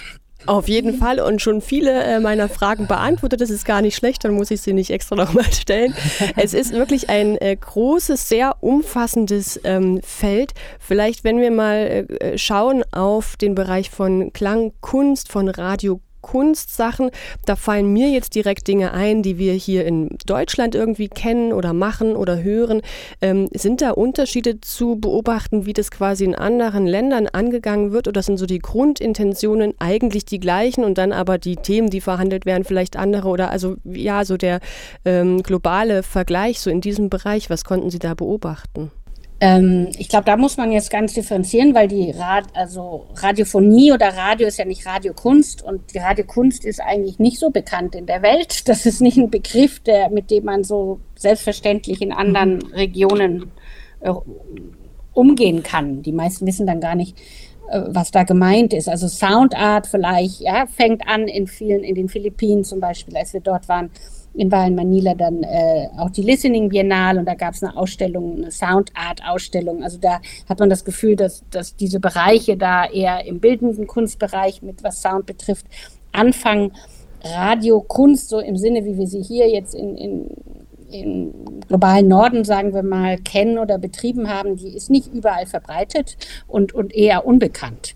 Auf 0.47 0.69
jeden 0.69 0.99
Fall 0.99 1.21
und 1.21 1.43
schon 1.43 1.61
viele 1.61 2.03
äh, 2.05 2.21
meiner 2.21 2.49
Fragen 2.49 2.87
beantwortet. 2.87 3.41
Das 3.41 3.51
ist 3.51 3.65
gar 3.65 3.83
nicht 3.83 3.97
schlecht, 3.97 4.25
dann 4.25 4.33
muss 4.33 4.51
ich 4.51 4.61
sie 4.61 4.73
nicht 4.73 4.91
extra 4.91 5.17
nochmal 5.25 5.53
stellen. 5.53 5.95
Es 6.37 6.55
ist 6.55 6.73
wirklich 6.73 7.11
ein 7.11 7.37
äh, 7.39 7.57
großes, 7.57 8.29
sehr 8.29 8.57
umfassendes 8.61 9.61
ähm, 9.65 10.01
Feld. 10.03 10.55
Vielleicht, 10.79 11.25
wenn 11.25 11.41
wir 11.41 11.51
mal 11.51 12.07
äh, 12.21 12.39
schauen 12.39 12.85
auf 12.93 13.37
den 13.37 13.55
Bereich 13.55 13.91
von 13.91 14.33
Klangkunst, 14.33 15.31
von 15.31 15.49
Radio 15.49 16.01
Kunstsachen. 16.21 17.11
Da 17.45 17.57
fallen 17.57 17.93
mir 17.93 18.11
jetzt 18.11 18.35
direkt 18.35 18.69
Dinge 18.69 18.93
ein, 18.93 19.23
die 19.23 19.39
wir 19.39 19.53
hier 19.53 19.85
in 19.87 20.17
Deutschland 20.27 20.75
irgendwie 20.75 21.09
kennen 21.09 21.53
oder 21.53 21.73
machen 21.73 22.17
oder 22.17 22.43
hören. 22.43 22.83
Ähm, 23.21 23.49
sind 23.53 23.81
da 23.81 23.91
Unterschiede 23.91 24.61
zu 24.61 24.97
beobachten, 24.97 25.67
wie 25.67 25.73
das 25.73 25.91
quasi 25.91 26.25
in 26.25 26.35
anderen 26.35 26.87
Ländern 26.87 27.27
angegangen 27.27 27.93
wird? 27.93 28.09
Oder 28.09 28.23
sind 28.23 28.39
so 28.39 28.47
die 28.47 28.59
Grundintentionen 28.59 29.75
eigentlich 29.79 30.25
die 30.25 30.41
gleichen 30.41 30.85
und 30.85 30.99
dann 30.99 31.13
aber 31.13 31.39
die 31.39 31.57
Themen, 31.57 31.91
die 31.91 32.01
verhandelt 32.01 32.47
werden, 32.47 32.65
vielleicht 32.65 32.97
andere? 32.97 33.29
Oder 33.29 33.51
also 33.51 33.77
ja, 33.85 34.25
so 34.25 34.37
der 34.37 34.61
ähm, 35.05 35.43
globale 35.43 36.03
Vergleich 36.03 36.61
so 36.61 36.71
in 36.71 36.81
diesem 36.81 37.11
Bereich, 37.11 37.51
was 37.51 37.65
konnten 37.65 37.91
Sie 37.91 37.99
da 37.99 38.15
beobachten? 38.15 38.91
Ähm, 39.41 39.89
ich 39.97 40.09
glaube, 40.09 40.25
da 40.25 40.37
muss 40.37 40.57
man 40.57 40.73
jetzt 40.73 40.91
ganz 40.91 41.15
differenzieren, 41.15 41.75
weil 41.75 41.87
die 41.87 42.11
Rad 42.11 42.47
also 42.55 43.07
Radiophonie 43.15 43.93
oder 43.93 44.09
Radio 44.09 44.49
ist 44.49 44.59
ja 44.59 44.65
nicht 44.65 44.85
Radiokunst 44.85 45.63
und 45.63 45.95
die 45.95 45.99
Radiokunst 45.99 46.65
ist 46.65 46.81
eigentlich 46.81 47.21
nicht 47.21 47.39
so 47.39 47.51
bekannt 47.51 47.95
in 47.95 48.07
der 48.07 48.23
Welt. 48.23 48.63
Das 48.69 48.85
ist 48.85 49.01
nicht 49.01 49.17
ein 49.17 49.31
Begriff, 49.31 49.81
der, 49.81 50.11
mit 50.11 50.31
dem 50.31 50.45
man 50.45 50.63
so 50.63 51.01
selbstverständlich 51.17 52.03
in 52.03 52.13
anderen 52.13 52.57
mhm. 52.57 52.75
Regionen 52.75 53.53
äh, 54.01 54.13
umgehen 55.15 55.63
kann. 55.63 56.03
Die 56.03 56.13
meisten 56.13 56.47
wissen 56.47 56.67
dann 56.67 56.81
gar 56.81 56.95
nicht, 56.95 57.17
was 57.71 58.11
da 58.11 58.25
gemeint 58.25 58.73
ist. 58.73 58.89
Also 58.89 59.09
Soundart 59.09 59.87
vielleicht, 59.87 60.41
ja, 60.41 60.67
fängt 60.67 61.07
an 61.07 61.29
in 61.29 61.47
vielen, 61.47 61.83
in 61.85 61.95
den 61.95 62.09
Philippinen 62.09 62.65
zum 62.65 62.81
Beispiel, 62.81 63.17
als 63.17 63.33
wir 63.33 63.41
dort 63.41 63.69
waren, 63.69 63.91
in 64.35 64.53
war 64.53 64.71
Manila 64.71 65.15
dann 65.15 65.43
äh, 65.43 65.89
auch 65.97 66.11
die 66.11 66.23
Listening 66.23 66.69
Biennale 66.69 67.19
und 67.19 67.27
da 67.27 67.35
gab 67.35 67.55
es 67.55 67.63
eine 67.63 67.77
Ausstellung, 67.77 68.37
eine 68.37 68.51
Soundart-Ausstellung. 68.51 69.83
Also 69.83 69.99
da 69.99 70.21
hat 70.49 70.61
man 70.61 70.71
das 70.71 70.85
Gefühl, 70.85 71.17
dass, 71.17 71.43
dass 71.51 71.75
diese 71.75 71.99
Bereiche 71.99 72.57
da 72.57 72.87
eher 72.87 73.25
im 73.27 73.41
bildenden 73.41 73.87
Kunstbereich 73.87 74.63
mit 74.63 74.85
was 74.85 75.03
Sound 75.03 75.27
betrifft, 75.27 75.67
anfangen. 76.13 76.73
Radiokunst, 77.25 78.29
so 78.29 78.39
im 78.39 78.57
Sinne, 78.57 78.85
wie 78.85 78.97
wir 78.97 79.09
sie 79.09 79.23
hier 79.23 79.49
jetzt 79.49 79.75
in, 79.75 79.97
in, 79.97 80.31
im 80.91 81.61
globalen 81.67 82.09
Norden, 82.09 82.45
sagen 82.45 82.75
wir 82.75 82.83
mal, 82.83 83.19
kennen 83.19 83.59
oder 83.59 83.79
betrieben 83.79 84.29
haben, 84.29 84.57
die 84.57 84.75
ist 84.75 84.91
nicht 84.91 85.13
überall 85.13 85.47
verbreitet 85.47 86.17
und, 86.47 86.73
und 86.73 86.95
eher 86.95 87.27
unbekannt. 87.27 87.95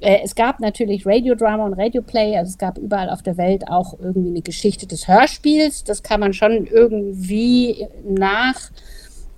Äh, 0.00 0.20
es 0.22 0.34
gab 0.34 0.60
natürlich 0.60 1.06
Radiodrama 1.06 1.64
und 1.64 1.74
Radioplay, 1.74 2.36
also 2.36 2.50
es 2.50 2.58
gab 2.58 2.78
überall 2.78 3.10
auf 3.10 3.22
der 3.22 3.36
Welt 3.36 3.68
auch 3.68 3.98
irgendwie 3.98 4.30
eine 4.30 4.42
Geschichte 4.42 4.86
des 4.86 5.08
Hörspiels. 5.08 5.84
Das 5.84 6.02
kann 6.02 6.20
man 6.20 6.32
schon 6.32 6.66
irgendwie 6.66 7.86
nach, 8.04 8.70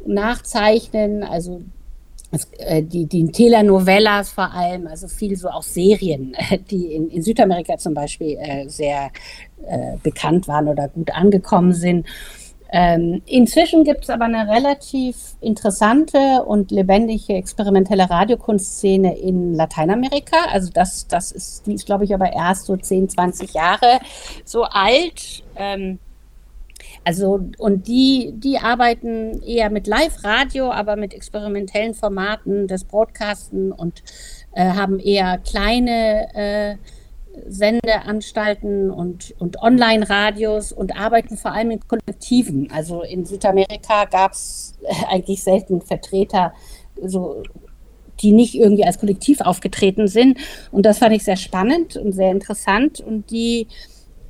nachzeichnen. 0.04 1.22
Also 1.22 1.62
es, 2.30 2.46
äh, 2.58 2.82
die, 2.82 3.06
die 3.06 3.26
Telenovelas 3.32 4.30
vor 4.30 4.52
allem, 4.52 4.86
also 4.86 5.08
viel 5.08 5.36
so 5.36 5.48
auch 5.48 5.62
Serien, 5.62 6.36
die 6.70 6.94
in, 6.94 7.08
in 7.08 7.22
Südamerika 7.22 7.78
zum 7.78 7.94
Beispiel 7.94 8.36
äh, 8.38 8.68
sehr 8.68 9.10
bekannt 10.02 10.48
waren 10.48 10.68
oder 10.68 10.88
gut 10.88 11.14
angekommen 11.14 11.74
sind. 11.74 12.06
Ähm, 12.72 13.22
inzwischen 13.26 13.82
gibt 13.82 14.04
es 14.04 14.10
aber 14.10 14.26
eine 14.26 14.48
relativ 14.48 15.16
interessante 15.40 16.44
und 16.44 16.70
lebendige 16.70 17.34
experimentelle 17.34 18.08
Radiokunstszene 18.08 19.18
in 19.18 19.54
Lateinamerika. 19.54 20.36
Also 20.52 20.70
das, 20.72 21.08
das 21.08 21.32
ist, 21.32 21.66
die 21.66 21.74
ist, 21.74 21.86
glaube 21.86 22.04
ich, 22.04 22.14
aber 22.14 22.32
erst 22.32 22.66
so 22.66 22.76
10, 22.76 23.08
20 23.08 23.54
Jahre 23.54 23.98
so 24.44 24.62
alt. 24.64 25.42
Ähm, 25.56 25.98
also, 27.04 27.40
und 27.58 27.88
die, 27.88 28.32
die 28.36 28.58
arbeiten 28.58 29.42
eher 29.42 29.70
mit 29.70 29.86
Live-Radio, 29.86 30.70
aber 30.70 30.96
mit 30.96 31.14
experimentellen 31.14 31.94
Formaten 31.94 32.68
des 32.68 32.84
Broadcasten 32.84 33.72
und 33.72 34.02
äh, 34.52 34.64
haben 34.64 34.98
eher 34.98 35.38
kleine 35.38 36.34
äh, 36.34 36.76
Sendeanstalten 37.46 38.90
und, 38.90 39.34
und 39.38 39.60
Online-Radios 39.62 40.72
und 40.72 40.96
arbeiten 40.96 41.36
vor 41.36 41.52
allem 41.52 41.72
in 41.72 41.80
Kollektiven. 41.86 42.70
Also 42.72 43.02
in 43.02 43.24
Südamerika 43.24 44.04
gab 44.04 44.32
es 44.32 44.74
eigentlich 45.08 45.42
selten 45.42 45.80
Vertreter, 45.80 46.52
so, 47.02 47.42
die 48.20 48.32
nicht 48.32 48.54
irgendwie 48.54 48.84
als 48.84 48.98
Kollektiv 48.98 49.40
aufgetreten 49.40 50.08
sind. 50.08 50.38
Und 50.70 50.86
das 50.86 50.98
fand 50.98 51.14
ich 51.14 51.24
sehr 51.24 51.36
spannend 51.36 51.96
und 51.96 52.12
sehr 52.12 52.30
interessant. 52.30 53.00
Und 53.00 53.30
die 53.30 53.68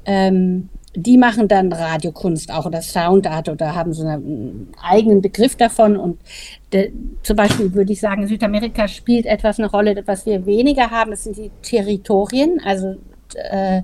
ähm, 0.04 0.68
die 0.94 1.18
machen 1.18 1.46
dann 1.46 1.72
Radiokunst 1.72 2.52
auch 2.52 2.66
oder 2.66 2.82
Soundart 2.82 3.48
oder 3.48 3.74
haben 3.74 3.92
so 3.92 4.04
einen 4.06 4.72
eigenen 4.82 5.22
Begriff 5.22 5.54
davon. 5.54 5.96
Und 5.96 6.20
de, 6.72 6.92
zum 7.22 7.36
Beispiel 7.36 7.72
würde 7.74 7.92
ich 7.92 8.00
sagen, 8.00 8.26
Südamerika 8.26 8.88
spielt 8.88 9.26
etwas 9.26 9.58
eine 9.58 9.70
Rolle, 9.70 10.02
was 10.06 10.26
wir 10.26 10.46
weniger 10.46 10.90
haben. 10.90 11.12
Das 11.12 11.24
sind 11.24 11.36
die 11.36 11.50
Territorien, 11.62 12.60
also 12.64 12.96
äh, 13.34 13.82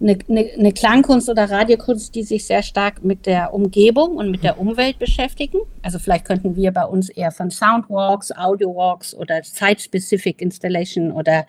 eine, 0.00 0.18
eine, 0.28 0.50
eine 0.56 0.72
Klangkunst 0.72 1.28
oder 1.28 1.50
Radiokunst, 1.50 2.14
die 2.14 2.22
sich 2.22 2.46
sehr 2.46 2.62
stark 2.62 3.04
mit 3.04 3.26
der 3.26 3.52
Umgebung 3.52 4.16
und 4.16 4.30
mit 4.30 4.42
der 4.42 4.58
Umwelt 4.58 4.98
beschäftigen. 4.98 5.58
Also 5.82 5.98
vielleicht 5.98 6.24
könnten 6.24 6.56
wir 6.56 6.72
bei 6.72 6.84
uns 6.84 7.10
eher 7.10 7.32
von 7.32 7.50
Soundwalks, 7.50 8.32
Audiowalks 8.32 9.14
oder 9.14 9.42
Site-Specific 9.42 10.40
Installation 10.40 11.12
oder 11.12 11.46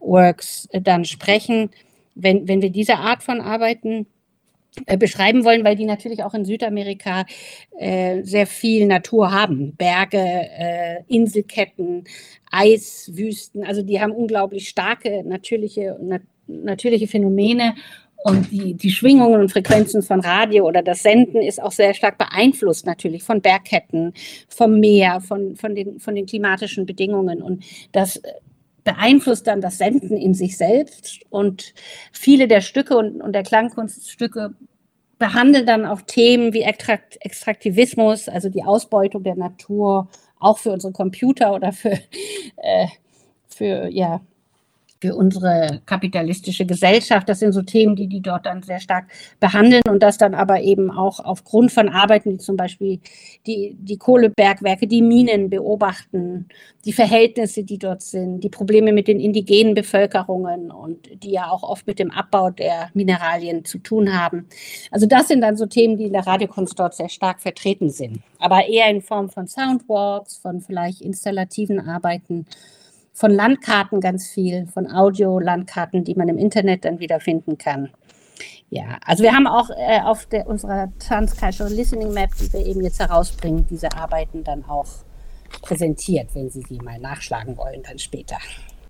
Works 0.00 0.68
dann 0.72 1.04
sprechen. 1.06 1.70
Wenn, 2.14 2.48
wenn 2.48 2.60
wir 2.60 2.70
diese 2.70 2.96
Art 2.96 3.22
von 3.22 3.40
Arbeiten 3.40 4.00
äh, 4.00 4.15
beschreiben 4.98 5.44
wollen, 5.44 5.64
weil 5.64 5.76
die 5.76 5.84
natürlich 5.84 6.22
auch 6.22 6.34
in 6.34 6.44
Südamerika 6.44 7.24
äh, 7.78 8.22
sehr 8.22 8.46
viel 8.46 8.86
Natur 8.86 9.32
haben. 9.32 9.74
Berge, 9.76 10.18
äh, 10.18 11.02
Inselketten, 11.08 12.04
Eiswüsten. 12.50 13.64
Also 13.64 13.82
die 13.82 14.00
haben 14.00 14.12
unglaublich 14.12 14.68
starke 14.68 15.22
natürliche, 15.24 15.96
nat 16.00 16.22
natürliche 16.48 17.08
Phänomene. 17.08 17.74
Und 18.22 18.50
die, 18.50 18.74
die 18.74 18.90
Schwingungen 18.90 19.40
und 19.40 19.52
Frequenzen 19.52 20.02
von 20.02 20.20
Radio 20.20 20.66
oder 20.66 20.82
das 20.82 21.02
Senden 21.02 21.42
ist 21.42 21.62
auch 21.62 21.70
sehr 21.70 21.94
stark 21.94 22.18
beeinflusst 22.18 22.84
natürlich 22.86 23.22
von 23.22 23.40
Bergketten, 23.40 24.14
vom 24.48 24.80
Meer, 24.80 25.20
von, 25.20 25.54
von, 25.54 25.74
den, 25.74 26.00
von 26.00 26.14
den 26.14 26.26
klimatischen 26.26 26.86
Bedingungen. 26.86 27.40
Und 27.40 27.64
das 27.92 28.20
beeinflusst 28.86 29.48
dann 29.48 29.60
das 29.60 29.78
Senden 29.78 30.16
in 30.16 30.32
sich 30.32 30.56
selbst. 30.56 31.20
Und 31.28 31.74
viele 32.12 32.46
der 32.46 32.60
Stücke 32.60 32.96
und, 32.96 33.20
und 33.20 33.32
der 33.32 33.42
Klangkunststücke 33.42 34.54
behandeln 35.18 35.66
dann 35.66 35.84
auch 35.84 36.02
Themen 36.02 36.52
wie 36.52 36.62
Extrakt 36.62 37.18
Extraktivismus, 37.20 38.28
also 38.28 38.48
die 38.48 38.62
Ausbeutung 38.62 39.24
der 39.24 39.34
Natur, 39.34 40.08
auch 40.38 40.58
für 40.58 40.70
unsere 40.70 40.92
Computer 40.92 41.52
oder 41.52 41.72
für, 41.72 41.98
äh, 42.58 42.86
für 43.48 43.88
ja, 43.88 44.20
für 45.00 45.14
unsere 45.14 45.82
kapitalistische 45.84 46.64
Gesellschaft. 46.64 47.28
Das 47.28 47.40
sind 47.40 47.52
so 47.52 47.62
Themen, 47.62 47.96
die 47.96 48.06
die 48.06 48.20
dort 48.20 48.46
dann 48.46 48.62
sehr 48.62 48.80
stark 48.80 49.06
behandeln 49.40 49.82
und 49.88 50.02
das 50.02 50.18
dann 50.18 50.34
aber 50.34 50.60
eben 50.60 50.90
auch 50.90 51.20
aufgrund 51.20 51.72
von 51.72 51.88
Arbeiten, 51.88 52.32
die 52.32 52.38
zum 52.38 52.56
Beispiel 52.56 53.00
die, 53.46 53.76
die 53.78 53.98
Kohlebergwerke, 53.98 54.86
die 54.86 55.02
Minen 55.02 55.50
beobachten, 55.50 56.48
die 56.84 56.92
Verhältnisse, 56.92 57.64
die 57.64 57.78
dort 57.78 58.02
sind, 58.02 58.40
die 58.40 58.48
Probleme 58.48 58.92
mit 58.92 59.08
den 59.08 59.20
indigenen 59.20 59.74
Bevölkerungen 59.74 60.70
und 60.70 61.22
die 61.22 61.32
ja 61.32 61.50
auch 61.50 61.62
oft 61.62 61.86
mit 61.86 61.98
dem 61.98 62.10
Abbau 62.10 62.50
der 62.50 62.90
Mineralien 62.94 63.64
zu 63.64 63.78
tun 63.78 64.18
haben. 64.18 64.46
Also 64.90 65.06
das 65.06 65.28
sind 65.28 65.42
dann 65.42 65.56
so 65.56 65.66
Themen, 65.66 65.96
die 65.96 66.04
in 66.04 66.12
der 66.12 66.26
Radiokunst 66.26 66.78
dort 66.78 66.94
sehr 66.94 67.08
stark 67.08 67.42
vertreten 67.42 67.90
sind, 67.90 68.20
aber 68.38 68.66
eher 68.66 68.88
in 68.88 69.02
Form 69.02 69.28
von 69.28 69.46
Soundwalks, 69.46 70.36
von 70.36 70.60
vielleicht 70.60 71.02
installativen 71.02 71.80
Arbeiten 71.80 72.46
von 73.16 73.30
Landkarten 73.30 74.00
ganz 74.00 74.28
viel, 74.28 74.66
von 74.66 74.92
Audio-Landkarten, 74.92 76.04
die 76.04 76.14
man 76.14 76.28
im 76.28 76.36
Internet 76.36 76.84
dann 76.84 77.00
wiederfinden 77.00 77.56
kann. 77.56 77.88
Ja, 78.68 78.98
also 79.06 79.22
wir 79.22 79.32
haben 79.32 79.46
auch 79.46 79.70
äh, 79.70 80.00
auf 80.02 80.26
der, 80.26 80.46
unserer 80.46 80.92
Transcultural 80.98 81.72
Listening 81.72 82.12
Map, 82.12 82.30
die 82.38 82.52
wir 82.52 82.66
eben 82.66 82.82
jetzt 82.82 83.00
herausbringen, 83.00 83.66
diese 83.70 83.90
Arbeiten 83.96 84.44
dann 84.44 84.64
auch 84.66 84.86
präsentiert, 85.62 86.28
wenn 86.34 86.50
Sie 86.50 86.60
sie 86.68 86.78
mal 86.78 86.98
nachschlagen 86.98 87.56
wollen, 87.56 87.82
dann 87.88 87.98
später. 87.98 88.36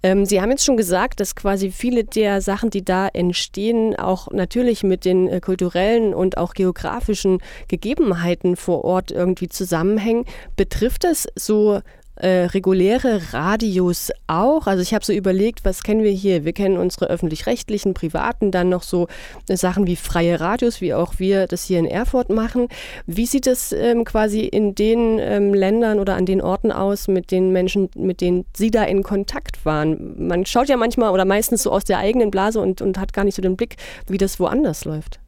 Ähm, 0.03 0.25
sie 0.25 0.41
haben 0.41 0.51
jetzt 0.51 0.65
schon 0.65 0.77
gesagt, 0.77 1.21
dass 1.21 1.37
quasi 1.37 1.71
viele 1.71 2.03
der 2.03 2.41
Sachen, 2.41 2.71
die 2.71 2.85
da 2.85 3.07
entstehen, 3.07 3.95
auch 3.97 4.31
natürlich 4.33 4.83
mit 4.83 5.05
den 5.05 5.29
äh, 5.29 5.41
kulturellen 5.41 6.15
und 6.15 6.37
auch 6.37 6.55
geografischen 6.55 7.39
Gegebenheiten 7.69 8.57
vor 8.57 8.85
Ort 8.85 9.13
irgendwie 9.13 9.49
zusammenhängen. 9.49 10.25
Betrifft 10.57 11.05
das 11.05 11.29
so 11.37 11.81
äh, 12.17 12.47
reguläre 12.47 13.33
Radios 13.33 14.11
auch? 14.27 14.67
Also 14.67 14.83
ich 14.83 14.95
habe 14.95 15.05
so 15.05 15.13
überlegt, 15.13 15.65
was 15.65 15.83
kennen 15.83 16.03
wir 16.03 16.11
hier? 16.11 16.45
Wir 16.45 16.53
kennen 16.53 16.77
unsere 16.77 17.07
öffentlich-rechtlichen, 17.07 17.95
privaten, 17.95 18.51
dann 18.51 18.69
noch 18.69 18.83
so 18.83 19.09
äh, 19.49 19.57
Sachen 19.57 19.87
wie 19.87 19.97
freie 19.97 20.41
Radios, 20.41 20.81
wie 20.81 20.95
auch 20.95 21.15
wir 21.19 21.47
das 21.47 21.65
hier 21.65 21.79
in 21.79 21.87
Erfurt 21.87 22.31
machen. 22.31 22.69
Wie 23.07 23.27
sieht 23.27 23.47
es 23.47 23.73
ähm, 23.73 24.05
quasi 24.05 24.41
in 24.41 24.75
den 24.75 25.19
ähm, 25.19 25.55
Ländern 25.55 26.01
oder 26.01 26.15
an 26.15 26.27
den 26.27 26.41
Orten 26.41 26.73
aus 26.73 27.09
mit 27.09 27.31
den 27.31 27.53
Menschen, 27.53 27.91
mit 27.95 28.21
denen 28.21 28.45
Sie 28.57 28.71
da 28.71 28.85
in 28.85 29.03
Kontakt 29.03 29.65
waren? 29.65 30.27
Man 30.27 30.47
schaut 30.47 30.69
ja 30.69 30.77
manchmal 30.77 31.13
oder 31.13 31.25
meistens 31.25 31.63
so 31.63 31.73
aus 31.73 31.85
der 31.85 31.99
eigenen 31.99 32.31
Blase 32.31 32.61
und, 32.61 32.81
und 32.81 32.99
hat 32.99 33.13
gar 33.13 33.25
nicht 33.25 33.35
so 33.35 33.43
den 33.43 33.57
Blick, 33.57 33.77
wie 34.09 34.19
das 34.19 34.41
woanders 34.41 34.85
läuft. 34.85 35.21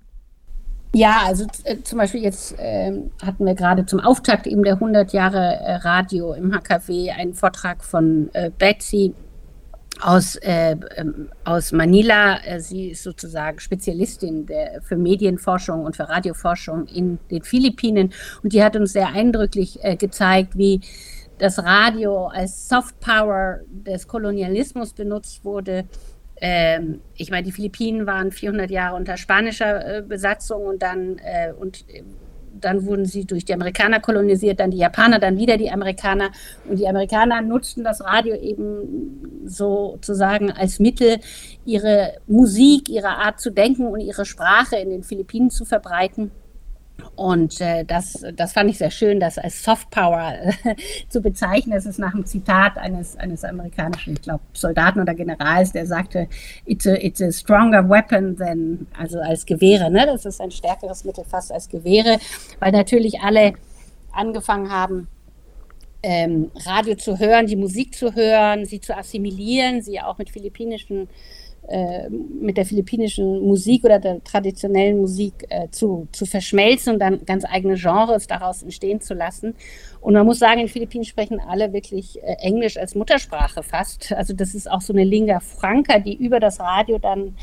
Ja, 0.94 1.22
also 1.26 1.46
äh, 1.64 1.76
zum 1.82 1.98
Beispiel 1.98 2.22
jetzt 2.22 2.58
äh, 2.58 2.92
hatten 3.22 3.44
wir 3.44 3.54
gerade 3.54 3.84
zum 3.84 4.00
Auftakt 4.00 4.46
eben 4.46 4.64
der 4.64 4.74
100 4.74 5.12
Jahre 5.12 5.38
äh, 5.38 5.74
Radio 5.76 6.32
im 6.32 6.54
HKW 6.54 7.10
einen 7.10 7.34
Vortrag 7.34 7.84
von 7.84 8.30
äh, 8.32 8.50
Betsy 8.56 9.14
aus, 10.00 10.36
äh, 10.36 10.76
ähm, 10.96 11.28
aus 11.44 11.72
Manila. 11.72 12.38
Sie 12.58 12.90
ist 12.90 13.02
sozusagen 13.02 13.60
Spezialistin 13.60 14.46
der, 14.46 14.80
für 14.80 14.96
Medienforschung 14.96 15.84
und 15.84 15.96
für 15.96 16.08
Radioforschung 16.08 16.86
in 16.86 17.18
den 17.30 17.42
Philippinen 17.42 18.12
und 18.42 18.52
die 18.52 18.62
hat 18.62 18.76
uns 18.76 18.92
sehr 18.92 19.08
eindrücklich 19.08 19.80
gezeigt, 19.98 20.56
wie 20.56 20.80
das 21.38 21.58
Radio 21.58 22.28
als 22.28 22.68
Soft 22.68 22.98
Power 23.00 23.60
des 23.68 24.06
Kolonialismus 24.06 24.92
benutzt 24.92 25.44
wurde 25.44 25.84
ähm, 26.40 27.00
ich 27.14 27.30
meine, 27.30 27.44
die 27.44 27.52
Philippinen 27.52 28.06
waren 28.06 28.32
400 28.32 28.70
Jahre 28.70 28.96
unter 28.96 29.16
spanischer 29.16 29.98
äh, 29.98 30.02
Besatzung 30.02 30.64
und 30.64 30.82
dann 30.82 31.18
äh, 31.18 31.52
und 31.52 31.84
dann 32.60 32.84
wurden 32.86 33.04
sie 33.04 33.24
durch 33.24 33.44
die 33.44 33.54
Amerikaner 33.54 34.00
kolonisiert, 34.00 34.60
dann 34.60 34.70
die 34.70 34.78
Japaner, 34.78 35.18
dann 35.18 35.38
wieder 35.38 35.56
die 35.56 35.70
Amerikaner. 35.70 36.30
Und 36.68 36.78
die 36.78 36.88
Amerikaner 36.88 37.40
nutzten 37.40 37.84
das 37.84 38.02
Radio 38.02 38.34
eben 38.34 39.44
sozusagen 39.44 40.50
als 40.50 40.78
Mittel, 40.78 41.18
ihre 41.64 42.14
Musik, 42.26 42.88
ihre 42.88 43.08
Art 43.08 43.40
zu 43.40 43.50
denken 43.50 43.86
und 43.86 44.00
ihre 44.00 44.24
Sprache 44.24 44.76
in 44.76 44.90
den 44.90 45.02
Philippinen 45.02 45.50
zu 45.50 45.64
verbreiten. 45.64 46.30
Und 47.16 47.60
äh, 47.60 47.84
das, 47.84 48.24
das 48.34 48.52
fand 48.52 48.70
ich 48.70 48.78
sehr 48.78 48.90
schön, 48.90 49.18
das 49.18 49.38
als 49.38 49.62
Soft 49.62 49.90
Power 49.90 50.34
äh, 50.40 50.74
zu 51.08 51.20
bezeichnen. 51.20 51.74
Das 51.74 51.86
ist 51.86 51.98
nach 51.98 52.14
einem 52.14 52.26
Zitat 52.26 52.78
eines, 52.78 53.16
eines 53.16 53.44
amerikanischen, 53.44 54.14
ich 54.14 54.22
glaube, 54.22 54.42
Soldaten 54.52 55.00
oder 55.00 55.14
Generals, 55.14 55.72
der 55.72 55.86
sagte, 55.86 56.28
it's 56.64 56.86
a, 56.86 56.94
it's 56.94 57.20
a 57.20 57.32
stronger 57.32 57.88
weapon 57.88 58.36
than, 58.36 58.86
also 58.96 59.18
als 59.20 59.46
Gewehre. 59.46 59.90
Ne? 59.90 60.06
Das 60.06 60.24
ist 60.24 60.40
ein 60.40 60.50
stärkeres 60.50 61.04
Mittel 61.04 61.24
fast 61.24 61.52
als 61.52 61.68
Gewehre, 61.68 62.18
weil 62.60 62.72
natürlich 62.72 63.20
alle 63.20 63.54
angefangen 64.12 64.70
haben, 64.70 65.08
ähm, 66.02 66.50
Radio 66.64 66.94
zu 66.94 67.18
hören, 67.18 67.46
die 67.46 67.56
Musik 67.56 67.96
zu 67.96 68.14
hören, 68.14 68.64
sie 68.64 68.80
zu 68.80 68.96
assimilieren, 68.96 69.82
sie 69.82 70.00
auch 70.00 70.18
mit 70.18 70.30
philippinischen 70.30 71.08
äh, 71.08 71.08
mit 72.40 72.56
der 72.56 72.64
philippinischen 72.64 73.40
Musik 73.46 73.84
oder 73.84 73.98
der 73.98 74.24
traditionellen 74.24 74.98
Musik 74.98 75.46
äh, 75.50 75.68
zu, 75.70 76.08
zu 76.12 76.24
verschmelzen 76.24 76.94
und 76.94 76.98
dann 76.98 77.24
ganz 77.26 77.44
eigene 77.44 77.74
Genres 77.74 78.26
daraus 78.26 78.62
entstehen 78.62 79.00
zu 79.00 79.14
lassen. 79.14 79.54
Und 80.00 80.14
man 80.14 80.24
muss 80.24 80.38
sagen, 80.38 80.60
in 80.60 80.68
Philippinen 80.68 81.04
sprechen 81.04 81.40
alle 81.40 81.72
wirklich 81.72 82.22
äh, 82.22 82.36
Englisch 82.40 82.78
als 82.78 82.94
Muttersprache 82.94 83.62
fast. 83.62 84.12
Also 84.12 84.32
das 84.32 84.54
ist 84.54 84.70
auch 84.70 84.80
so 84.80 84.92
eine 84.92 85.04
Lingua 85.04 85.40
Franca, 85.40 85.98
die 85.98 86.14
über 86.14 86.40
das 86.40 86.58
Radio 86.58 86.98
dann 86.98 87.34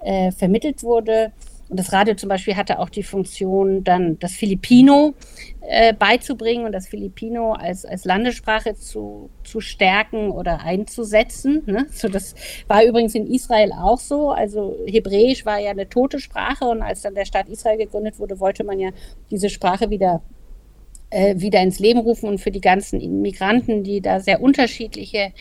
äh, 0.00 0.32
vermittelt 0.32 0.82
wurde. 0.82 1.32
Und 1.68 1.78
das 1.78 1.92
Radio 1.92 2.14
zum 2.14 2.28
Beispiel 2.28 2.56
hatte 2.56 2.78
auch 2.78 2.88
die 2.88 3.02
Funktion, 3.02 3.84
dann 3.84 4.18
das 4.18 4.32
Filipino 4.32 5.14
äh, 5.60 5.92
beizubringen 5.92 6.64
und 6.64 6.72
das 6.72 6.88
Filipino 6.88 7.52
als, 7.52 7.84
als 7.84 8.04
Landessprache 8.04 8.74
zu, 8.74 9.28
zu 9.44 9.60
stärken 9.60 10.30
oder 10.30 10.60
einzusetzen. 10.60 11.62
Ne? 11.66 11.86
So, 11.90 12.08
das 12.08 12.34
war 12.68 12.84
übrigens 12.84 13.14
in 13.14 13.26
Israel 13.26 13.72
auch 13.72 13.98
so. 13.98 14.30
Also 14.30 14.78
Hebräisch 14.86 15.44
war 15.44 15.58
ja 15.58 15.70
eine 15.70 15.88
tote 15.88 16.20
Sprache 16.20 16.64
und 16.64 16.80
als 16.80 17.02
dann 17.02 17.14
der 17.14 17.26
Staat 17.26 17.48
Israel 17.48 17.76
gegründet 17.76 18.18
wurde, 18.18 18.40
wollte 18.40 18.64
man 18.64 18.78
ja 18.78 18.90
diese 19.30 19.50
Sprache 19.50 19.90
wieder 19.90 20.22
äh, 21.10 21.34
wieder 21.38 21.62
ins 21.62 21.78
Leben 21.78 22.00
rufen 22.00 22.28
und 22.28 22.38
für 22.38 22.50
die 22.50 22.60
ganzen 22.60 23.00
Immigranten, 23.00 23.82
die 23.82 24.00
da 24.00 24.20
sehr 24.20 24.40
unterschiedliche 24.40 25.32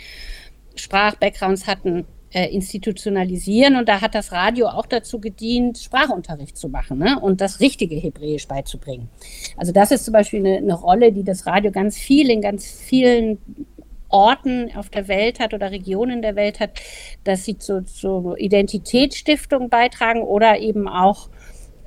Sprachbackgrounds 0.75 1.67
hatten, 1.67 2.05
äh, 2.31 2.47
institutionalisieren. 2.47 3.75
Und 3.75 3.87
da 3.89 4.01
hat 4.01 4.15
das 4.15 4.31
Radio 4.31 4.67
auch 4.67 4.85
dazu 4.85 5.19
gedient, 5.19 5.77
Sprachunterricht 5.77 6.57
zu 6.57 6.69
machen 6.69 6.99
ne? 6.99 7.19
und 7.19 7.41
das 7.41 7.59
richtige 7.59 7.95
Hebräisch 7.95 8.47
beizubringen. 8.47 9.09
Also 9.55 9.71
das 9.71 9.91
ist 9.91 10.05
zum 10.05 10.13
Beispiel 10.13 10.39
eine, 10.39 10.57
eine 10.57 10.73
Rolle, 10.73 11.11
die 11.11 11.23
das 11.23 11.45
Radio 11.45 11.71
ganz 11.71 11.97
viel 11.97 12.29
in 12.29 12.41
ganz 12.41 12.65
vielen 12.65 13.37
Orten 14.09 14.71
auf 14.75 14.89
der 14.89 15.07
Welt 15.07 15.39
hat 15.39 15.53
oder 15.53 15.71
Regionen 15.71 16.21
der 16.21 16.35
Welt 16.35 16.59
hat, 16.59 16.79
dass 17.23 17.45
sie 17.45 17.57
zur 17.57 17.85
zu 17.85 18.35
Identitätsstiftung 18.37 19.69
beitragen 19.69 20.21
oder 20.21 20.59
eben 20.59 20.87
auch 20.87 21.29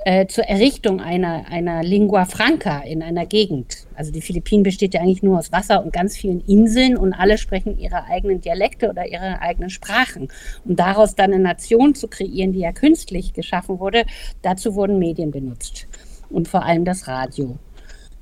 äh, 0.05 0.27
zur 0.27 0.45
Errichtung 0.45 1.01
einer, 1.01 1.47
einer 1.51 1.83
Lingua 1.83 2.25
Franca 2.25 2.81
in 2.81 3.03
einer 3.03 3.27
Gegend. 3.27 3.87
Also 3.95 4.11
die 4.11 4.23
Philippinen 4.23 4.63
besteht 4.63 4.95
ja 4.95 5.01
eigentlich 5.01 5.23
nur 5.23 5.39
aus 5.39 5.53
Wasser 5.53 5.85
und 5.85 5.93
ganz 5.93 6.17
vielen 6.17 6.41
Inseln 6.47 6.97
und 6.97 7.13
alle 7.13 7.37
sprechen 7.37 7.79
ihre 7.79 8.05
eigenen 8.05 8.41
Dialekte 8.41 8.89
oder 8.89 9.07
ihre 9.07 9.41
eigenen 9.41 9.71
Sprachen. 9.71 10.29
Und 10.65 10.79
daraus 10.79 11.15
dann 11.15 11.33
eine 11.33 11.43
Nation 11.43 11.95
zu 11.95 12.09
kreieren, 12.09 12.53
die 12.53 12.61
ja 12.61 12.73
künstlich 12.73 13.33
geschaffen 13.33 13.79
wurde, 13.79 14.05
dazu 14.43 14.75
wurden 14.75 14.99
Medien 14.99 15.31
benutzt. 15.31 15.87
Und 16.31 16.49
vor 16.49 16.65
allem 16.65 16.85
das 16.85 17.07
Radio. 17.09 17.59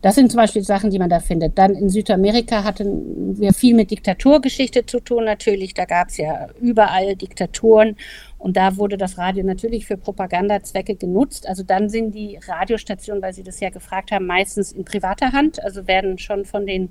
Das 0.00 0.14
sind 0.14 0.30
zum 0.30 0.38
Beispiel 0.38 0.62
Sachen, 0.62 0.90
die 0.90 0.98
man 0.98 1.10
da 1.10 1.18
findet. 1.18 1.58
Dann 1.58 1.74
in 1.74 1.88
Südamerika 1.88 2.62
hatten 2.62 3.38
wir 3.38 3.52
viel 3.52 3.74
mit 3.74 3.90
Diktaturgeschichte 3.90 4.86
zu 4.86 5.00
tun 5.00 5.24
natürlich. 5.24 5.74
Da 5.74 5.86
gab 5.86 6.08
es 6.08 6.18
ja 6.18 6.48
überall 6.60 7.16
Diktaturen 7.16 7.96
und 8.38 8.56
da 8.56 8.76
wurde 8.76 8.96
das 8.96 9.18
Radio 9.18 9.44
natürlich 9.44 9.86
für 9.86 9.96
Propagandazwecke 9.96 10.94
genutzt. 10.94 11.48
Also 11.48 11.64
dann 11.64 11.88
sind 11.88 12.14
die 12.14 12.38
Radiostationen, 12.46 13.22
weil 13.22 13.32
Sie 13.32 13.42
das 13.42 13.58
ja 13.58 13.70
gefragt 13.70 14.12
haben, 14.12 14.26
meistens 14.26 14.70
in 14.70 14.84
privater 14.84 15.32
Hand, 15.32 15.62
also 15.64 15.88
werden 15.88 16.18
schon 16.18 16.44
von 16.44 16.64
den 16.64 16.90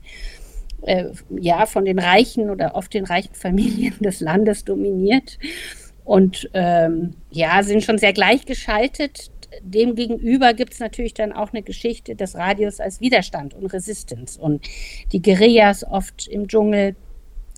äh, 0.83 1.05
ja, 1.29 1.65
von 1.65 1.85
den 1.85 1.99
reichen 1.99 2.49
oder 2.49 2.75
oft 2.75 2.93
den 2.93 3.05
reichen 3.05 3.33
Familien 3.33 3.95
des 3.99 4.19
Landes 4.19 4.65
dominiert 4.65 5.39
und 6.03 6.49
ähm, 6.53 7.15
ja, 7.31 7.63
sind 7.63 7.83
schon 7.83 7.97
sehr 7.97 8.13
gleichgeschaltet 8.13 9.31
demgegenüber 9.61 10.53
gibt 10.53 10.73
es 10.73 10.79
natürlich 10.79 11.13
dann 11.13 11.31
auch 11.31 11.53
eine 11.53 11.63
Geschichte 11.63 12.15
des 12.15 12.35
Radios 12.35 12.79
als 12.79 13.01
Widerstand 13.01 13.53
und 13.53 13.67
Resistance. 13.67 14.39
Und 14.39 14.67
die 15.11 15.21
Guerillas 15.21 15.83
oft 15.83 16.27
im 16.27 16.47
Dschungel 16.47 16.95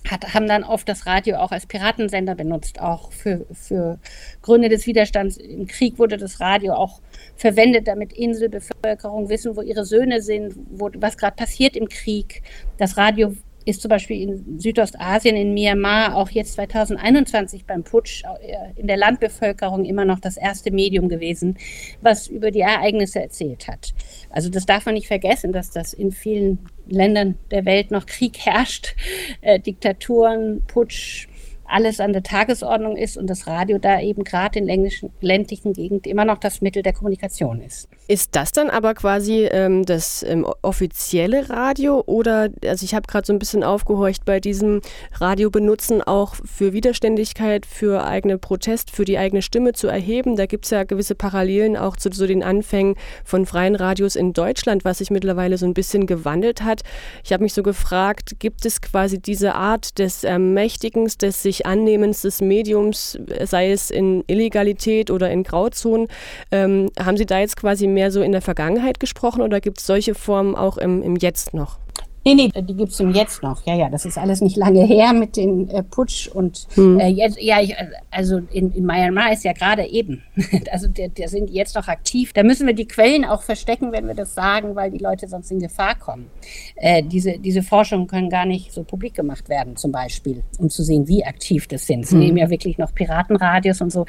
hat, 0.08 0.32
haben 0.34 0.46
dann 0.46 0.64
oft 0.64 0.88
das 0.88 1.06
Radio 1.06 1.36
auch 1.36 1.52
als 1.52 1.66
Piratensender 1.66 2.34
benutzt, 2.34 2.80
auch 2.80 3.12
für, 3.12 3.44
für 3.52 3.98
Gründe 4.42 4.68
des 4.68 4.86
Widerstands. 4.86 5.36
Im 5.36 5.66
Krieg 5.66 5.98
wurde 5.98 6.16
das 6.16 6.40
Radio 6.40 6.74
auch 6.74 7.00
verwendet, 7.36 7.86
damit 7.86 8.12
Inselbevölkerung 8.12 9.28
wissen, 9.28 9.56
wo 9.56 9.62
ihre 9.62 9.84
Söhne 9.84 10.22
sind, 10.22 10.54
wo, 10.70 10.90
was 10.96 11.18
gerade 11.18 11.36
passiert 11.36 11.76
im 11.76 11.88
Krieg. 11.88 12.42
Das 12.78 12.96
Radio 12.96 13.34
ist 13.64 13.82
zum 13.82 13.88
Beispiel 13.88 14.22
in 14.22 14.58
Südostasien, 14.58 15.36
in 15.36 15.54
Myanmar, 15.54 16.16
auch 16.16 16.30
jetzt 16.30 16.54
2021 16.54 17.66
beim 17.66 17.84
Putsch 17.84 18.22
äh, 18.24 18.80
in 18.80 18.86
der 18.86 18.96
Landbevölkerung 18.96 19.84
immer 19.84 20.04
noch 20.04 20.20
das 20.20 20.36
erste 20.36 20.70
Medium 20.70 21.08
gewesen, 21.08 21.58
was 22.00 22.26
über 22.26 22.50
die 22.50 22.60
Ereignisse 22.60 23.20
erzählt 23.20 23.68
hat. 23.68 23.92
Also 24.30 24.48
das 24.48 24.66
darf 24.66 24.86
man 24.86 24.94
nicht 24.94 25.08
vergessen, 25.08 25.52
dass 25.52 25.70
das 25.70 25.92
in 25.92 26.12
vielen 26.12 26.58
Ländern 26.88 27.36
der 27.50 27.64
Welt 27.64 27.90
noch 27.90 28.06
Krieg 28.06 28.38
herrscht, 28.38 28.94
äh, 29.42 29.60
Diktaturen, 29.60 30.62
Putsch, 30.66 31.28
alles 31.70 32.00
an 32.00 32.12
der 32.12 32.22
Tagesordnung 32.22 32.96
ist 32.96 33.16
und 33.16 33.28
das 33.28 33.46
Radio 33.46 33.78
da 33.78 34.00
eben 34.00 34.24
gerade 34.24 34.58
in 34.58 34.66
ländlichen, 34.66 35.12
ländlichen 35.20 35.72
Gegend 35.72 36.06
immer 36.06 36.24
noch 36.24 36.38
das 36.38 36.60
Mittel 36.60 36.82
der 36.82 36.92
Kommunikation 36.92 37.60
ist. 37.60 37.88
Ist 38.08 38.34
das 38.34 38.52
dann 38.52 38.70
aber 38.70 38.94
quasi 38.94 39.48
ähm, 39.50 39.84
das 39.84 40.22
ähm, 40.22 40.46
offizielle 40.62 41.48
Radio 41.48 42.02
oder, 42.06 42.48
also 42.66 42.84
ich 42.84 42.94
habe 42.94 43.06
gerade 43.06 43.26
so 43.26 43.32
ein 43.32 43.38
bisschen 43.38 43.62
aufgehorcht 43.62 44.24
bei 44.24 44.40
diesem 44.40 44.80
Radio 45.14 45.50
benutzen, 45.50 46.02
auch 46.02 46.34
für 46.44 46.72
Widerständigkeit, 46.72 47.66
für 47.66 48.04
eigene 48.04 48.38
Protest, 48.38 48.90
für 48.90 49.04
die 49.04 49.18
eigene 49.18 49.42
Stimme 49.42 49.72
zu 49.72 49.86
erheben? 49.86 50.36
Da 50.36 50.46
gibt 50.46 50.64
es 50.64 50.72
ja 50.72 50.84
gewisse 50.84 51.14
Parallelen 51.14 51.76
auch 51.76 51.96
zu 51.96 52.10
so 52.10 52.26
den 52.26 52.42
Anfängen 52.42 52.96
von 53.24 53.46
freien 53.46 53.76
Radios 53.76 54.16
in 54.16 54.32
Deutschland, 54.32 54.84
was 54.84 54.98
sich 54.98 55.10
mittlerweile 55.10 55.56
so 55.56 55.66
ein 55.66 55.74
bisschen 55.74 56.06
gewandelt 56.06 56.62
hat. 56.62 56.82
Ich 57.24 57.32
habe 57.32 57.44
mich 57.44 57.54
so 57.54 57.62
gefragt, 57.62 58.40
gibt 58.40 58.66
es 58.66 58.80
quasi 58.80 59.20
diese 59.20 59.54
Art 59.54 59.98
des 60.00 60.24
Ermächtigens, 60.24 61.16
des 61.16 61.42
sich 61.42 61.59
Annehmens 61.66 62.22
des 62.22 62.40
Mediums, 62.40 63.18
sei 63.44 63.70
es 63.70 63.90
in 63.90 64.24
Illegalität 64.26 65.10
oder 65.10 65.30
in 65.30 65.42
Grauzonen. 65.42 66.08
Ähm, 66.50 66.90
haben 66.98 67.16
Sie 67.16 67.26
da 67.26 67.38
jetzt 67.40 67.56
quasi 67.56 67.86
mehr 67.86 68.10
so 68.10 68.22
in 68.22 68.32
der 68.32 68.42
Vergangenheit 68.42 69.00
gesprochen 69.00 69.42
oder 69.42 69.60
gibt 69.60 69.78
es 69.78 69.86
solche 69.86 70.14
Formen 70.14 70.54
auch 70.54 70.78
im, 70.78 71.02
im 71.02 71.16
Jetzt 71.16 71.54
noch? 71.54 71.78
Nee, 72.22 72.34
nee, 72.34 72.50
die 72.54 72.74
gibt 72.74 72.92
es 72.92 73.02
jetzt 73.14 73.42
noch. 73.42 73.64
Ja, 73.64 73.74
ja, 73.74 73.88
das 73.88 74.04
ist 74.04 74.18
alles 74.18 74.42
nicht 74.42 74.56
lange 74.56 74.84
her 74.84 75.14
mit 75.14 75.36
dem 75.36 75.68
äh, 75.70 75.82
Putsch 75.82 76.28
und 76.28 76.66
hm. 76.74 77.00
äh, 77.00 77.08
jetzt, 77.08 77.40
ja, 77.40 77.62
ich, 77.62 77.74
also 78.10 78.40
in, 78.52 78.72
in 78.72 78.84
Myanmar 78.84 79.32
ist 79.32 79.42
ja 79.42 79.54
gerade 79.54 79.86
eben. 79.86 80.22
also 80.70 80.86
da, 80.88 81.28
sind 81.28 81.48
die 81.48 81.54
jetzt 81.54 81.74
noch 81.76 81.88
aktiv. 81.88 82.34
Da 82.34 82.42
müssen 82.42 82.66
wir 82.66 82.74
die 82.74 82.86
Quellen 82.86 83.24
auch 83.24 83.42
verstecken, 83.42 83.92
wenn 83.92 84.06
wir 84.06 84.14
das 84.14 84.34
sagen, 84.34 84.74
weil 84.76 84.90
die 84.90 84.98
Leute 84.98 85.28
sonst 85.28 85.50
in 85.50 85.60
Gefahr 85.60 85.94
kommen. 85.94 86.30
Äh, 86.76 87.02
diese, 87.02 87.38
diese 87.38 87.62
Forschungen 87.62 88.06
können 88.06 88.28
gar 88.28 88.44
nicht 88.44 88.72
so 88.72 88.82
publik 88.82 89.14
gemacht 89.14 89.48
werden, 89.48 89.76
zum 89.76 89.90
Beispiel, 89.90 90.42
um 90.58 90.68
zu 90.68 90.82
sehen, 90.82 91.08
wie 91.08 91.24
aktiv 91.24 91.68
das 91.68 91.86
sind. 91.86 92.06
Sie 92.06 92.16
hm. 92.16 92.20
nehmen 92.20 92.36
ja 92.36 92.50
wirklich 92.50 92.76
noch 92.76 92.94
Piratenradios 92.94 93.80
und 93.80 93.90
so. 93.92 94.04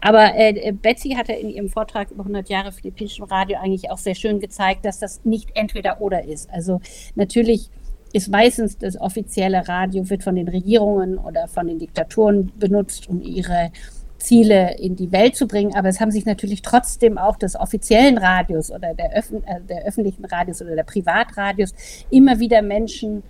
Aber 0.00 0.36
äh, 0.36 0.70
Betsy 0.70 1.16
hatte 1.18 1.32
in 1.32 1.50
ihrem 1.50 1.68
Vortrag 1.68 2.12
über 2.12 2.22
100 2.22 2.48
Jahre 2.48 2.70
philippinischen 2.70 3.24
Radio 3.24 3.58
eigentlich 3.58 3.90
auch 3.90 3.98
sehr 3.98 4.14
schön 4.14 4.38
gezeigt, 4.38 4.84
dass 4.84 5.00
das 5.00 5.24
nicht 5.24 5.50
entweder 5.54 6.00
oder 6.00 6.24
ist. 6.24 6.48
Also 6.50 6.80
natürlich 7.16 7.55
ist 8.16 8.28
meistens 8.28 8.78
das 8.78 8.98
offizielle 8.98 9.68
Radio, 9.68 10.08
wird 10.08 10.22
von 10.22 10.36
den 10.36 10.48
Regierungen 10.48 11.18
oder 11.18 11.48
von 11.48 11.66
den 11.66 11.78
Diktaturen 11.78 12.50
benutzt, 12.58 13.10
um 13.10 13.20
ihre 13.20 13.70
Ziele 14.16 14.78
in 14.78 14.96
die 14.96 15.12
Welt 15.12 15.36
zu 15.36 15.46
bringen. 15.46 15.74
Aber 15.74 15.90
es 15.90 16.00
haben 16.00 16.10
sich 16.10 16.24
natürlich 16.24 16.62
trotzdem 16.62 17.18
auch 17.18 17.36
des 17.36 17.56
offiziellen 17.56 18.16
Radios 18.16 18.70
oder 18.70 18.94
der, 18.94 19.12
Öffn 19.14 19.44
äh, 19.44 19.60
der 19.60 19.84
öffentlichen 19.84 20.24
Radios 20.24 20.62
oder 20.62 20.74
der 20.74 20.84
Privatradios 20.84 21.74
immer 22.08 22.38
wieder 22.40 22.62
Menschen 22.62 23.22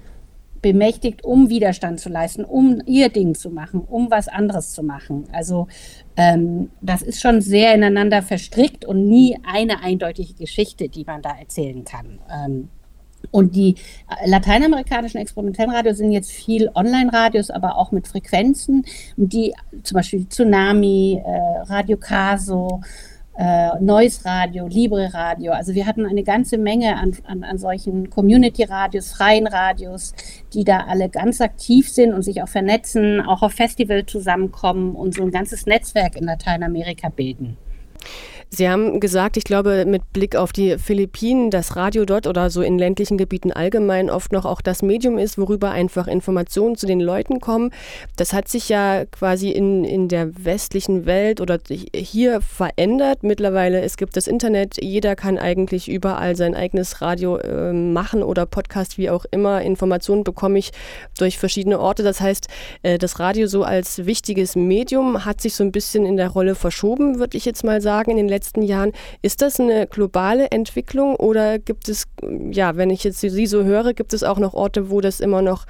bemächtigt, 0.63 1.25
um 1.25 1.51
Widerstand 1.51 1.99
zu 1.99 2.09
leisten, 2.09 2.45
um 2.45 2.81
ihr 2.87 3.09
Ding 3.09 3.35
zu 3.35 3.51
machen, 3.51 3.81
um 3.81 4.09
was 4.13 4.29
anderes 4.29 4.71
zu 4.71 4.85
machen. 4.85 5.25
Also 5.33 5.67
ähm, 6.17 6.71
das 6.81 7.03
ist 7.03 7.21
schon 7.21 7.41
sehr 7.41 7.75
ineinander 7.75 8.23
verstrickt 8.23 8.85
und 8.85 9.09
nie 9.09 9.37
eine 9.45 9.83
eindeutige 9.83 10.35
Geschichte, 10.35 10.89
die 10.89 11.05
man 11.05 11.23
da 11.23 11.37
erzählen 11.37 11.85
kann. 11.85 12.21
Ähm, 12.33 12.69
und 13.31 13.55
die 13.55 13.75
lateinamerikanischen 14.25 15.21
Experimentellradios 15.21 15.99
sind 15.99 16.13
jetzt 16.13 16.31
viel 16.31 16.71
Online-Radios, 16.75 17.51
aber 17.51 17.77
auch 17.77 17.93
mit 17.93 18.07
Frequenzen, 18.07 18.85
die 19.17 19.55
zum 19.83 19.97
Beispiel 19.97 20.29
Tsunami, 20.29 21.23
äh, 21.25 21.63
Radio 21.65 21.97
Caso, 21.97 22.81
äh, 23.39 23.79
Neues 23.81 24.25
Radio, 24.25 24.67
Libre 24.67 25.13
Radio. 25.13 25.53
Also 25.53 25.75
wir 25.75 25.87
hatten 25.87 26.07
eine 26.07 26.23
ganze 26.23 26.57
Menge 26.57 26.97
an, 26.97 27.15
an, 27.27 27.45
an 27.45 27.59
solchen 27.59 28.09
Community-Radios, 28.09 29.13
freien 29.13 29.47
Radios, 29.47 30.15
die 30.55 30.65
da 30.65 30.87
alle 30.89 31.09
ganz 31.09 31.41
aktiv 31.41 31.89
sind 31.89 32.15
und 32.15 32.23
sich 32.23 32.43
auch 32.43 32.49
vernetzen, 32.49 33.21
auch 33.21 33.43
auf 33.43 33.53
Festival 33.53 34.07
zusammenkommen 34.07 34.95
und 34.95 35.15
so 35.15 35.23
ein 35.23 35.31
ganzes 35.31 35.67
Netzwerk 35.67 36.17
in 36.17 36.25
Lateinamerika 36.25 37.11
bilden. 37.11 37.59
Sie 38.49 38.69
haben 38.69 39.01
gesagt, 39.01 39.37
ich 39.37 39.45
glaube, 39.45 39.85
mit 39.87 40.13
Blick 40.13 40.37
auf 40.37 40.53
die 40.53 40.79
Philippinen, 40.79 41.51
dass 41.51 41.75
Radio 41.75 42.05
dort 42.05 42.29
oder 42.29 42.49
so 42.49 42.63
in 42.63 42.79
ländlichen 42.79 43.19
Gebieten 43.19 43.53
allgemein 43.53 44.09
oft 44.09 44.31
noch 44.31 44.45
auch 44.45 44.61
das 44.61 44.83
Medium 44.83 45.19
ist, 45.19 45.37
worüber 45.37 45.73
einfach 45.73 46.07
Informationen 46.07 46.77
zu 46.77 46.87
den 46.87 47.01
Leuten 47.01 47.41
kommen. 47.41 47.73
Das 48.17 48.33
hat 48.33 48.47
sich 48.47 48.69
ja 48.69 49.05
quasi 49.07 49.51
in, 49.51 49.85
in 49.85 50.09
der 50.09 50.45
westlichen 50.45 51.07
Welt 51.07 51.41
oder 51.41 51.59
hier 51.93 52.41
verändert. 52.41 53.25
Mittlerweile, 53.25 53.81
es 53.81 53.97
gibt 53.97 54.17
das 54.17 54.29
Internet, 54.29 54.77
jeder 54.81 55.17
kann 55.17 55.39
eigentlich 55.39 55.89
überall 55.89 56.37
sein 56.37 56.55
eigenes 56.55 57.03
Radio 57.03 57.39
äh, 57.39 57.73
machen 57.73 58.23
oder 58.23 58.47
Podcast, 58.47 58.97
wie 58.97 59.11
auch 59.11 59.25
immer. 59.33 59.63
Informationen 59.63 60.23
bekomme 60.23 60.59
ich 60.61 60.71
durch 61.19 61.39
verschiedene 61.39 61.81
Orte. 61.81 62.05
Das 62.05 62.21
heißt, 62.21 62.47
äh, 62.83 62.97
das 62.97 63.19
Radio 63.19 63.49
so 63.49 63.65
als 63.65 64.07
wichtiges 64.07 64.55
Medium 64.55 65.25
hat 65.25 65.41
sich 65.41 65.55
so 65.57 65.65
ein 65.65 65.73
bisschen 65.73 66.07
in 66.07 66.17
der 66.17 66.29
Rolle 66.29 66.55
verschoben, 66.55 67.19
würde 67.19 67.37
ich 67.37 67.45
jetzt 67.45 67.65
mal 67.65 67.81
sagen, 67.81 68.13
in 68.13 68.17
den 68.19 68.36
letzten 68.37 68.63
Jahren. 68.63 68.93
Ist 69.23 69.41
das 69.41 69.59
eine 69.59 69.87
globale 69.87 70.51
Entwicklung 70.51 71.17
oder 71.17 71.59
gibt 71.59 71.89
es, 71.89 72.05
ja, 72.51 72.77
wenn 72.77 72.91
ich 72.91 73.03
jetzt 73.03 73.21
Sie 73.21 73.47
so 73.47 73.65
höre, 73.65 73.95
gibt 73.95 74.13
es 74.13 74.23
auch 74.23 74.39
noch 74.39 74.53
Orte, 74.53 74.91
wo 74.91 75.01
das 75.01 75.21
immer 75.21 75.41
noch 75.41 75.65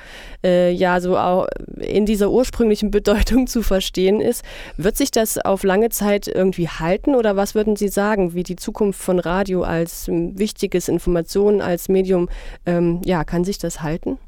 äh, 0.44 0.72
ja 0.72 1.00
so 1.00 1.16
auch 1.16 1.46
in 1.79 2.07
dieser 2.07 2.31
ursprünglichen 2.31 2.90
Bedeutung 2.90 3.46
zu 3.46 3.62
verstehen 3.62 4.20
ist? 4.20 4.42
Wird 4.76 4.96
sich 4.96 5.11
das 5.12 5.38
auf 5.38 5.62
lange 5.62 5.90
Zeit 5.90 6.26
irgendwie 6.26 6.68
halten 6.68 7.14
oder 7.14 7.37
was 7.37 7.55
würden 7.55 7.76
Sie 7.76 7.88
sagen, 7.88 8.35
wie 8.35 8.42
die 8.42 8.57
Zukunft 8.57 9.00
von 9.00 9.20
Radio 9.20 9.62
als 9.62 10.09
ähm, 10.09 10.37
wichtiges 10.37 10.88
Information, 10.88 11.61
als 11.61 11.88
Medium, 11.88 12.29
ähm, 12.66 13.00
ja, 13.05 13.22
kann 13.24 13.44
sich 13.44 13.59
das 13.59 13.83
halten? 13.83 14.18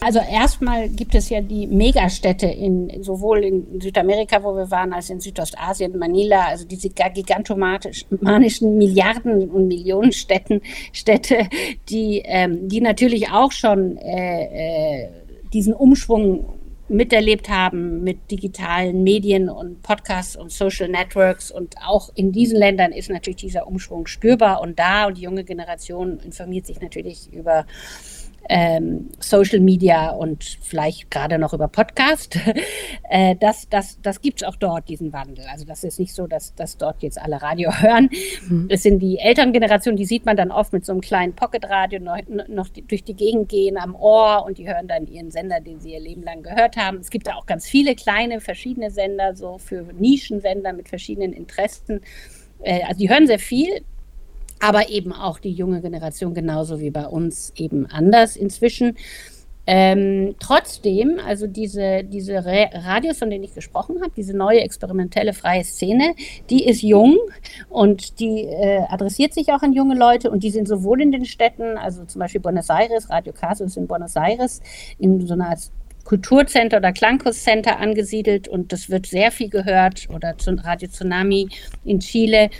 Also 0.00 0.20
erstmal 0.20 0.88
gibt 0.88 1.14
es 1.14 1.28
ja 1.28 1.40
die 1.40 1.66
Megastädte 1.66 2.46
in 2.46 3.02
sowohl 3.02 3.44
in 3.44 3.80
Südamerika, 3.80 4.42
wo 4.42 4.54
wir 4.54 4.70
waren, 4.70 4.92
als 4.92 5.10
in 5.10 5.20
Südostasien, 5.20 5.98
Manila, 5.98 6.46
also 6.46 6.64
diese 6.64 6.88
gigantomanischen 6.90 8.78
Milliarden 8.78 9.50
und 9.50 9.68
Millionen 9.68 10.12
Städten, 10.12 10.62
Städte, 10.92 11.48
die, 11.88 12.22
ähm, 12.24 12.68
die 12.68 12.80
natürlich 12.80 13.30
auch 13.30 13.52
schon 13.52 13.96
äh, 13.98 15.04
äh, 15.04 15.08
diesen 15.52 15.74
Umschwung 15.74 16.46
miterlebt 16.88 17.48
haben 17.48 18.04
mit 18.04 18.30
digitalen 18.30 19.02
Medien 19.02 19.48
und 19.48 19.82
Podcasts 19.82 20.36
und 20.36 20.52
Social 20.52 20.88
Networks. 20.88 21.50
Und 21.50 21.74
auch 21.84 22.10
in 22.14 22.32
diesen 22.32 22.58
Ländern 22.58 22.92
ist 22.92 23.10
natürlich 23.10 23.36
dieser 23.36 23.66
Umschwung 23.66 24.06
spürbar 24.06 24.60
und 24.60 24.78
da. 24.78 25.06
Und 25.06 25.18
die 25.18 25.22
junge 25.22 25.44
Generation 25.44 26.20
informiert 26.20 26.66
sich 26.66 26.80
natürlich 26.80 27.32
über 27.32 27.66
ähm, 28.48 29.10
Social 29.18 29.60
Media 29.60 30.10
und 30.10 30.58
vielleicht 30.62 31.10
gerade 31.10 31.38
noch 31.38 31.52
über 31.52 31.68
Podcast. 31.68 32.38
äh, 33.10 33.36
das 33.36 33.68
das, 33.68 34.00
das 34.02 34.20
gibt 34.20 34.42
es 34.42 34.48
auch 34.48 34.56
dort, 34.56 34.88
diesen 34.88 35.12
Wandel. 35.12 35.44
Also 35.50 35.64
das 35.64 35.84
ist 35.84 35.98
nicht 35.98 36.14
so, 36.14 36.26
dass, 36.26 36.54
dass 36.54 36.76
dort 36.76 37.02
jetzt 37.02 37.20
alle 37.20 37.40
Radio 37.42 37.70
hören. 37.80 38.08
Mhm. 38.48 38.66
Es 38.70 38.82
sind 38.82 39.00
die 39.00 39.18
Elterngeneration, 39.18 39.96
die 39.96 40.04
sieht 40.04 40.26
man 40.26 40.36
dann 40.36 40.50
oft 40.50 40.72
mit 40.72 40.84
so 40.84 40.92
einem 40.92 41.00
kleinen 41.00 41.34
Pocketradio 41.34 42.00
noch, 42.00 42.18
noch 42.48 42.68
durch 42.68 43.04
die 43.04 43.14
Gegend 43.14 43.48
gehen 43.48 43.76
am 43.78 43.94
Ohr 43.94 44.44
und 44.46 44.58
die 44.58 44.68
hören 44.68 44.88
dann 44.88 45.06
ihren 45.06 45.30
Sender, 45.30 45.60
den 45.60 45.80
sie 45.80 45.92
ihr 45.92 46.00
Leben 46.00 46.22
lang 46.22 46.42
gehört 46.42 46.76
haben. 46.76 46.98
Es 46.98 47.10
gibt 47.10 47.26
da 47.26 47.34
auch 47.34 47.46
ganz 47.46 47.66
viele 47.66 47.94
kleine, 47.94 48.40
verschiedene 48.40 48.90
Sender, 48.90 49.34
so 49.34 49.58
für 49.58 49.82
Nischensender 49.98 50.72
mit 50.72 50.88
verschiedenen 50.88 51.32
Interessen. 51.32 52.00
Äh, 52.62 52.82
also 52.84 52.98
die 52.98 53.10
hören 53.10 53.26
sehr 53.26 53.38
viel, 53.38 53.82
aber 54.60 54.88
eben 54.88 55.12
auch 55.12 55.38
die 55.38 55.52
junge 55.52 55.80
Generation 55.80 56.34
genauso 56.34 56.80
wie 56.80 56.90
bei 56.90 57.06
uns 57.06 57.52
eben 57.56 57.86
anders 57.86 58.36
inzwischen. 58.36 58.96
Ähm, 59.68 60.36
trotzdem, 60.38 61.18
also 61.26 61.48
diese, 61.48 62.04
diese 62.04 62.44
Radios, 62.44 63.18
von 63.18 63.30
denen 63.30 63.42
ich 63.42 63.54
gesprochen 63.54 64.00
habe, 64.00 64.12
diese 64.16 64.36
neue 64.36 64.60
experimentelle 64.60 65.32
freie 65.32 65.64
Szene, 65.64 66.14
die 66.50 66.68
ist 66.68 66.82
jung 66.82 67.18
und 67.68 68.20
die 68.20 68.42
äh, 68.42 68.82
adressiert 68.88 69.34
sich 69.34 69.52
auch 69.52 69.62
an 69.62 69.72
junge 69.72 69.96
Leute 69.96 70.30
und 70.30 70.44
die 70.44 70.50
sind 70.50 70.68
sowohl 70.68 71.02
in 71.02 71.10
den 71.10 71.24
Städten, 71.24 71.76
also 71.78 72.04
zum 72.04 72.20
Beispiel 72.20 72.40
Buenos 72.40 72.70
Aires, 72.70 73.10
Radio 73.10 73.32
Caso 73.32 73.64
ist 73.64 73.76
in 73.76 73.88
Buenos 73.88 74.14
Aires, 74.14 74.62
in 75.00 75.26
so 75.26 75.34
einer 75.34 75.48
Art 75.48 75.70
Kulturcenter 76.04 76.76
oder 76.76 76.92
Klangkurscenter 76.92 77.80
angesiedelt 77.80 78.46
und 78.46 78.72
das 78.72 78.88
wird 78.88 79.06
sehr 79.06 79.32
viel 79.32 79.48
gehört 79.50 80.08
oder 80.14 80.36
Radio 80.62 80.88
Tsunami 80.88 81.48
in 81.84 81.98
Chile 81.98 82.50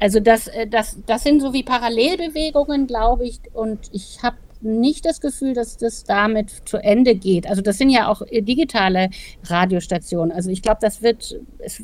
also 0.00 0.18
das, 0.18 0.48
äh, 0.48 0.66
das, 0.66 0.98
das 1.06 1.22
sind 1.22 1.40
so 1.40 1.52
wie 1.52 1.62
Parallelbewegungen, 1.62 2.86
glaube 2.86 3.26
ich. 3.26 3.40
Und 3.52 3.90
ich 3.92 4.22
habe 4.22 4.36
nicht 4.62 5.06
das 5.06 5.20
Gefühl, 5.20 5.54
dass 5.54 5.76
das 5.76 6.04
damit 6.04 6.50
zu 6.64 6.78
Ende 6.78 7.14
geht. 7.14 7.48
Also 7.48 7.62
das 7.62 7.78
sind 7.78 7.90
ja 7.90 8.08
auch 8.08 8.22
äh, 8.22 8.42
digitale 8.42 9.10
Radiostationen. 9.44 10.32
Also 10.32 10.50
ich 10.50 10.62
glaube, 10.62 10.78
das 10.80 11.02
wird, 11.02 11.40
es, 11.58 11.82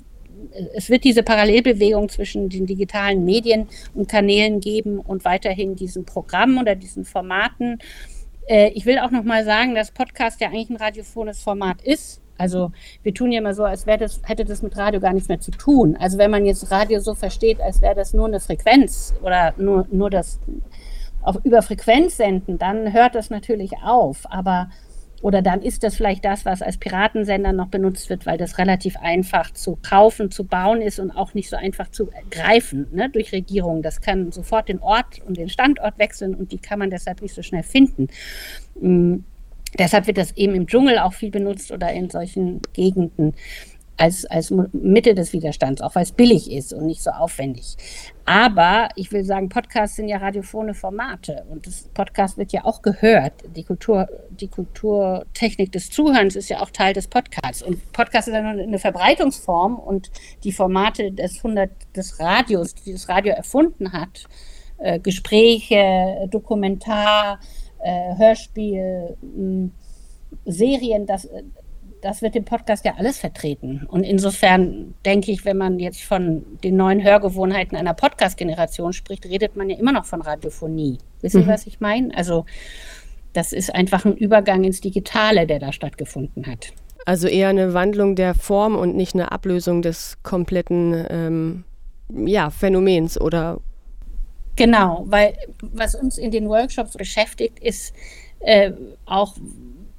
es 0.74 0.90
wird 0.90 1.05
diese 1.05 1.22
Parallelbewegung 1.22 2.09
zwischen 2.09 2.48
den 2.48 2.66
digitalen 2.66 3.24
Medien 3.24 3.68
und 3.94 4.09
Kanälen 4.09 4.61
geben 4.61 4.98
und 4.98 5.24
weiterhin 5.24 5.76
diesen 5.76 6.05
Programmen 6.05 6.59
oder 6.59 6.74
diesen 6.74 7.05
Formaten. 7.05 7.79
Äh, 8.46 8.70
ich 8.70 8.87
will 8.87 8.98
auch 8.98 9.11
noch 9.11 9.24
mal 9.24 9.44
sagen, 9.44 9.74
dass 9.74 9.90
Podcast 9.90 10.40
ja 10.40 10.48
eigentlich 10.48 10.70
ein 10.70 10.76
radiophones 10.76 11.42
Format 11.42 11.83
ist. 11.83 12.20
Also 12.38 12.72
wir 13.03 13.14
tun 13.14 13.33
ja 13.33 13.40
immer 13.40 13.55
so, 13.55 13.64
als 13.64 13.87
wäre 13.87 13.99
das, 13.99 14.20
hätte 14.25 14.44
das 14.44 14.62
mit 14.62 14.77
Radio 14.77 15.01
gar 15.01 15.12
nichts 15.12 15.29
mehr 15.29 15.40
zu 15.40 15.51
tun. 15.51 15.96
Also 15.99 16.18
wenn 16.18 16.31
man 16.31 16.46
jetzt 16.46 16.70
Radio 16.70 17.01
so 17.01 17.14
versteht, 17.14 17.61
als 17.61 17.83
wäre 17.83 17.94
das 17.94 18.12
nur 18.14 18.27
eine 18.27 18.40
Frequenz 18.40 19.14
oder 19.22 19.55
nur, 19.57 19.87
nur 19.90 20.11
das 20.11 20.38
auf 21.22 21.37
über 21.44 21.62
Frequenz 21.62 22.16
senden, 22.16 22.59
dann 22.59 22.92
hört 22.92 23.14
das 23.14 23.31
natürlich 23.31 23.72
auf. 23.83 24.31
Aber 24.31 24.68
oder 25.22 25.42
dann 25.42 25.62
ist 25.62 25.83
das 25.83 25.96
vielleicht 25.96 26.25
das, 26.25 26.44
was 26.44 26.62
als 26.62 26.77
Piratensender 26.77 27.53
noch 27.53 27.68
benutzt 27.68 28.11
wird, 28.11 28.27
weil 28.27 28.37
das 28.38 28.59
relativ 28.59 28.96
einfach 28.99 29.51
zu 29.53 29.79
kaufen, 29.83 30.31
zu 30.31 30.44
bauen 30.44 30.83
ist 30.83 31.01
und 31.01 31.11
auch 31.11 31.35
nicht 31.35 31.49
so 31.49 31.57
einfach 31.57 31.90
zu 31.90 32.11
greifen 32.31 32.87
ne, 32.92 33.09
durch 33.09 33.33
Regierungen. 33.33 33.83
Das 33.83 34.01
kann 34.01 34.31
sofort 34.31 34.68
den 34.68 34.79
Ort 34.81 35.20
und 35.27 35.38
den 35.38 35.49
Standort 35.49 35.99
wechseln 35.99 36.35
und 36.35 36.53
die 36.53 36.59
kann 36.59 36.79
man 36.79 36.90
deshalb 36.90 37.22
nicht 37.22 37.35
so 37.35 37.42
schnell 37.42 37.62
finden. 37.62 38.09
Deshalb 39.79 40.07
wird 40.07 40.19
das 40.19 40.37
eben 40.37 40.55
im 40.55 40.67
Dschungel 40.67 40.99
auch 40.99 41.12
viel 41.12 41.31
benutzt 41.31 41.71
oder 41.73 41.93
in 41.93 42.11
solchen 42.11 42.61
Gegenden 42.73 43.35
als, 43.97 44.27
als 44.27 44.51
Mittel 44.51 45.15
des 45.15 45.33
Widerstands, 45.33 45.81
auch 45.81 45.95
weil 45.95 46.03
es 46.03 46.12
billig 46.12 46.51
ist 46.51 46.73
und 46.73 46.87
nicht 46.87 47.03
so 47.03 47.11
aufwendig. 47.11 47.77
Aber 48.25 48.89
ich 48.97 49.12
will 49.12 49.25
sagen, 49.25 49.49
Podcasts 49.49 49.97
sind 49.97 50.09
ja 50.09 50.19
radiophone 50.19 50.75
Formate 50.75 51.45
und 51.49 51.67
das 51.67 51.89
Podcast 51.95 52.37
wird 52.37 52.53
ja 52.53 52.65
auch 52.65 52.83
gehört. 52.83 53.33
Die 53.55 53.62
Kultur, 53.65 54.09
die 54.31 54.49
Kulturtechnik 54.49 55.73
des 55.73 55.91
Zuhörens 55.91 56.37
ist 56.37 56.49
ja 56.49 56.61
auch 56.61 56.71
Teil 56.71 56.93
des 56.93 57.09
Podcasts. 57.09 57.62
Und 57.62 57.93
Podcast 57.93 58.29
ist 58.29 58.35
ja 58.35 58.43
nur 58.43 58.62
eine 58.62 58.79
Verbreitungsform 58.79 59.79
und 59.79 60.11
die 60.45 60.53
Formate 60.53 61.12
des 61.12 61.37
100 61.39 61.71
des 61.95 62.21
Radios, 62.21 62.75
die 62.75 62.93
das 62.93 63.09
Radio 63.09 63.33
erfunden 63.33 63.93
hat, 63.93 64.25
äh, 64.79 64.99
Gespräche, 64.99 66.29
Dokumentar, 66.31 67.41
äh, 67.81 68.17
Hörspiel, 68.17 69.17
mh, 69.21 69.71
Serien, 70.45 71.07
das, 71.07 71.29
das 72.03 72.23
wird 72.23 72.37
im 72.37 72.45
Podcast 72.45 72.85
ja 72.85 72.95
alles 72.97 73.19
vertreten. 73.19 73.87
Und 73.89 74.05
insofern 74.05 74.95
denke 75.05 75.33
ich, 75.33 75.45
wenn 75.45 75.57
man 75.57 75.79
jetzt 75.79 76.03
von 76.03 76.45
den 76.62 76.77
neuen 76.77 77.03
Hörgewohnheiten 77.03 77.77
einer 77.77 77.95
Podcast-Generation 77.95 78.93
spricht, 78.93 79.27
redet 79.27 79.57
man 79.57 79.71
ja 79.71 79.77
immer 79.77 79.93
noch 79.93 80.05
von 80.05 80.23
Radiophonie. 80.23 80.99
Wissen 81.21 81.43
Sie, 81.43 81.47
mhm. 81.47 81.53
was 81.53 81.67
ich 81.67 81.81
meine? 81.81 82.17
Also 82.17 82.45
das 83.33 83.53
ist 83.53 83.75
einfach 83.75 84.05
ein 84.05 84.17
Übergang 84.17 84.65
ins 84.65 84.81
Digitale, 84.81 85.47
der 85.47 85.59
da 85.59 85.73
stattgefunden 85.73 86.47
hat. 86.47 86.73
Also 87.05 87.29
eher 87.29 87.49
eine 87.49 87.75
Wandlung 87.75 88.17
der 88.17 88.35
Form 88.35 88.75
und 88.75 88.97
nicht 88.97 89.15
eine 89.15 89.31
Ablösung 89.31 89.83
des 89.83 90.19
kompletten 90.23 91.07
ähm, 91.09 91.65
ja, 92.09 92.51
Phänomens 92.51 93.21
oder 93.21 93.61
Genau, 94.57 95.05
weil 95.07 95.37
was 95.61 95.95
uns 95.95 96.16
in 96.16 96.31
den 96.31 96.49
Workshops 96.49 96.95
beschäftigt, 96.95 97.59
ist 97.59 97.95
äh, 98.40 98.73
auch, 99.05 99.35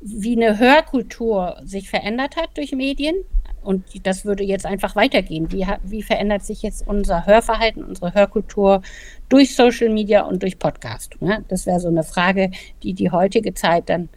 wie 0.01 0.35
eine 0.35 0.57
Hörkultur 0.59 1.57
sich 1.63 1.89
verändert 1.89 2.35
hat 2.35 2.49
durch 2.55 2.71
Medien. 2.71 3.15
Und 3.63 3.83
das 4.07 4.23
würde 4.23 4.43
jetzt 4.43 4.65
einfach 4.65 4.95
weitergehen. 4.95 5.51
Wie, 5.51 5.67
wie 5.83 6.01
verändert 6.01 6.43
sich 6.43 6.61
jetzt 6.61 6.87
unser 6.87 7.25
Hörverhalten, 7.25 7.83
unsere 7.83 8.13
Hörkultur 8.13 8.81
durch 9.27 9.55
Social 9.55 9.89
Media 9.89 10.21
und 10.21 10.41
durch 10.41 10.57
Podcast? 10.57 11.21
Ne? 11.21 11.43
Das 11.49 11.65
wäre 11.65 11.79
so 11.79 11.89
eine 11.89 12.03
Frage, 12.03 12.51
die 12.83 12.93
die 12.93 13.11
heutige 13.11 13.53
Zeit 13.53 13.89
dann 13.89 14.09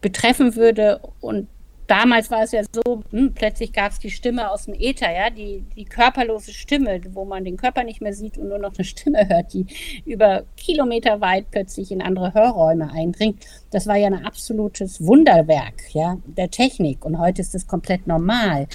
betreffen 0.00 0.56
würde. 0.56 1.00
Und 1.20 1.46
damals 1.88 2.30
war 2.30 2.44
es 2.44 2.52
ja 2.52 2.62
so, 2.72 3.02
hm, 3.10 3.34
plötzlich 3.34 3.72
gab 3.72 3.90
es 3.90 3.98
die 3.98 4.10
Stimme 4.10 4.50
aus 4.50 4.66
dem 4.66 4.74
Äther, 4.74 5.10
ja, 5.12 5.30
die, 5.30 5.64
die 5.74 5.84
körperlose 5.84 6.52
Stimme, 6.52 7.00
wo 7.12 7.24
man 7.24 7.44
den 7.44 7.56
Körper 7.56 7.82
nicht 7.82 8.00
mehr 8.00 8.12
sieht 8.12 8.38
und 8.38 8.48
nur 8.48 8.58
noch 8.58 8.74
eine 8.76 8.84
Stimme 8.84 9.28
hört, 9.28 9.52
die 9.52 9.66
über 10.04 10.44
Kilometer 10.56 11.20
weit 11.20 11.50
plötzlich 11.50 11.90
in 11.90 12.02
andere 12.02 12.34
Hörräume 12.34 12.92
eindringt. 12.92 13.44
Das 13.70 13.86
war 13.86 13.96
ja 13.96 14.06
ein 14.06 14.24
absolutes 14.24 15.04
Wunderwerk, 15.04 15.92
ja, 15.92 16.18
der 16.26 16.50
Technik. 16.50 17.04
Und 17.04 17.18
heute 17.18 17.42
ist 17.42 17.54
das 17.54 17.66
komplett 17.66 18.06
normal. 18.06 18.68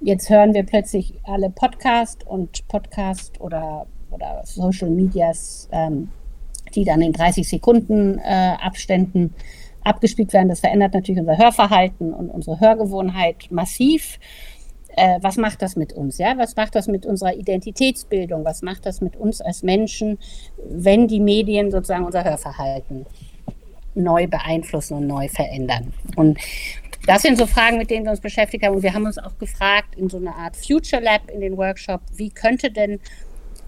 Jetzt 0.00 0.28
hören 0.28 0.52
wir 0.52 0.64
plötzlich 0.64 1.14
alle 1.24 1.48
Podcast 1.48 2.26
und 2.26 2.68
Podcast 2.68 3.40
oder 3.40 3.86
oder 4.10 4.42
Social 4.44 4.90
Medias, 4.90 5.68
ähm, 5.72 6.08
die 6.74 6.84
dann 6.84 7.02
in 7.02 7.12
30 7.12 7.48
Sekunden 7.48 8.18
äh, 8.18 8.54
Abständen 8.60 9.34
abgespielt 9.86 10.32
werden. 10.32 10.48
Das 10.48 10.60
verändert 10.60 10.94
natürlich 10.94 11.20
unser 11.20 11.38
Hörverhalten 11.38 12.12
und 12.12 12.30
unsere 12.30 12.60
Hörgewohnheit 12.60 13.48
massiv. 13.50 14.18
Äh, 14.96 15.18
was 15.20 15.36
macht 15.36 15.62
das 15.62 15.76
mit 15.76 15.92
uns? 15.92 16.18
Ja, 16.18 16.36
was 16.38 16.56
macht 16.56 16.74
das 16.74 16.88
mit 16.88 17.06
unserer 17.06 17.34
Identitätsbildung? 17.34 18.44
Was 18.44 18.62
macht 18.62 18.86
das 18.86 19.00
mit 19.00 19.16
uns 19.16 19.40
als 19.40 19.62
Menschen, 19.62 20.18
wenn 20.68 21.06
die 21.06 21.20
Medien 21.20 21.70
sozusagen 21.70 22.04
unser 22.04 22.24
Hörverhalten 22.24 23.06
neu 23.94 24.26
beeinflussen 24.26 24.94
und 24.94 25.06
neu 25.06 25.28
verändern? 25.28 25.92
Und 26.16 26.38
das 27.06 27.22
sind 27.22 27.38
so 27.38 27.46
Fragen, 27.46 27.78
mit 27.78 27.90
denen 27.90 28.04
wir 28.04 28.10
uns 28.10 28.20
beschäftigt 28.20 28.64
haben. 28.64 28.74
Und 28.74 28.82
wir 28.82 28.94
haben 28.94 29.06
uns 29.06 29.18
auch 29.18 29.38
gefragt 29.38 29.94
in 29.96 30.08
so 30.08 30.16
einer 30.16 30.34
Art 30.34 30.56
Future 30.56 31.02
Lab 31.02 31.30
in 31.30 31.40
den 31.40 31.56
Workshop, 31.56 32.00
wie 32.16 32.30
könnte 32.30 32.70
denn 32.70 32.98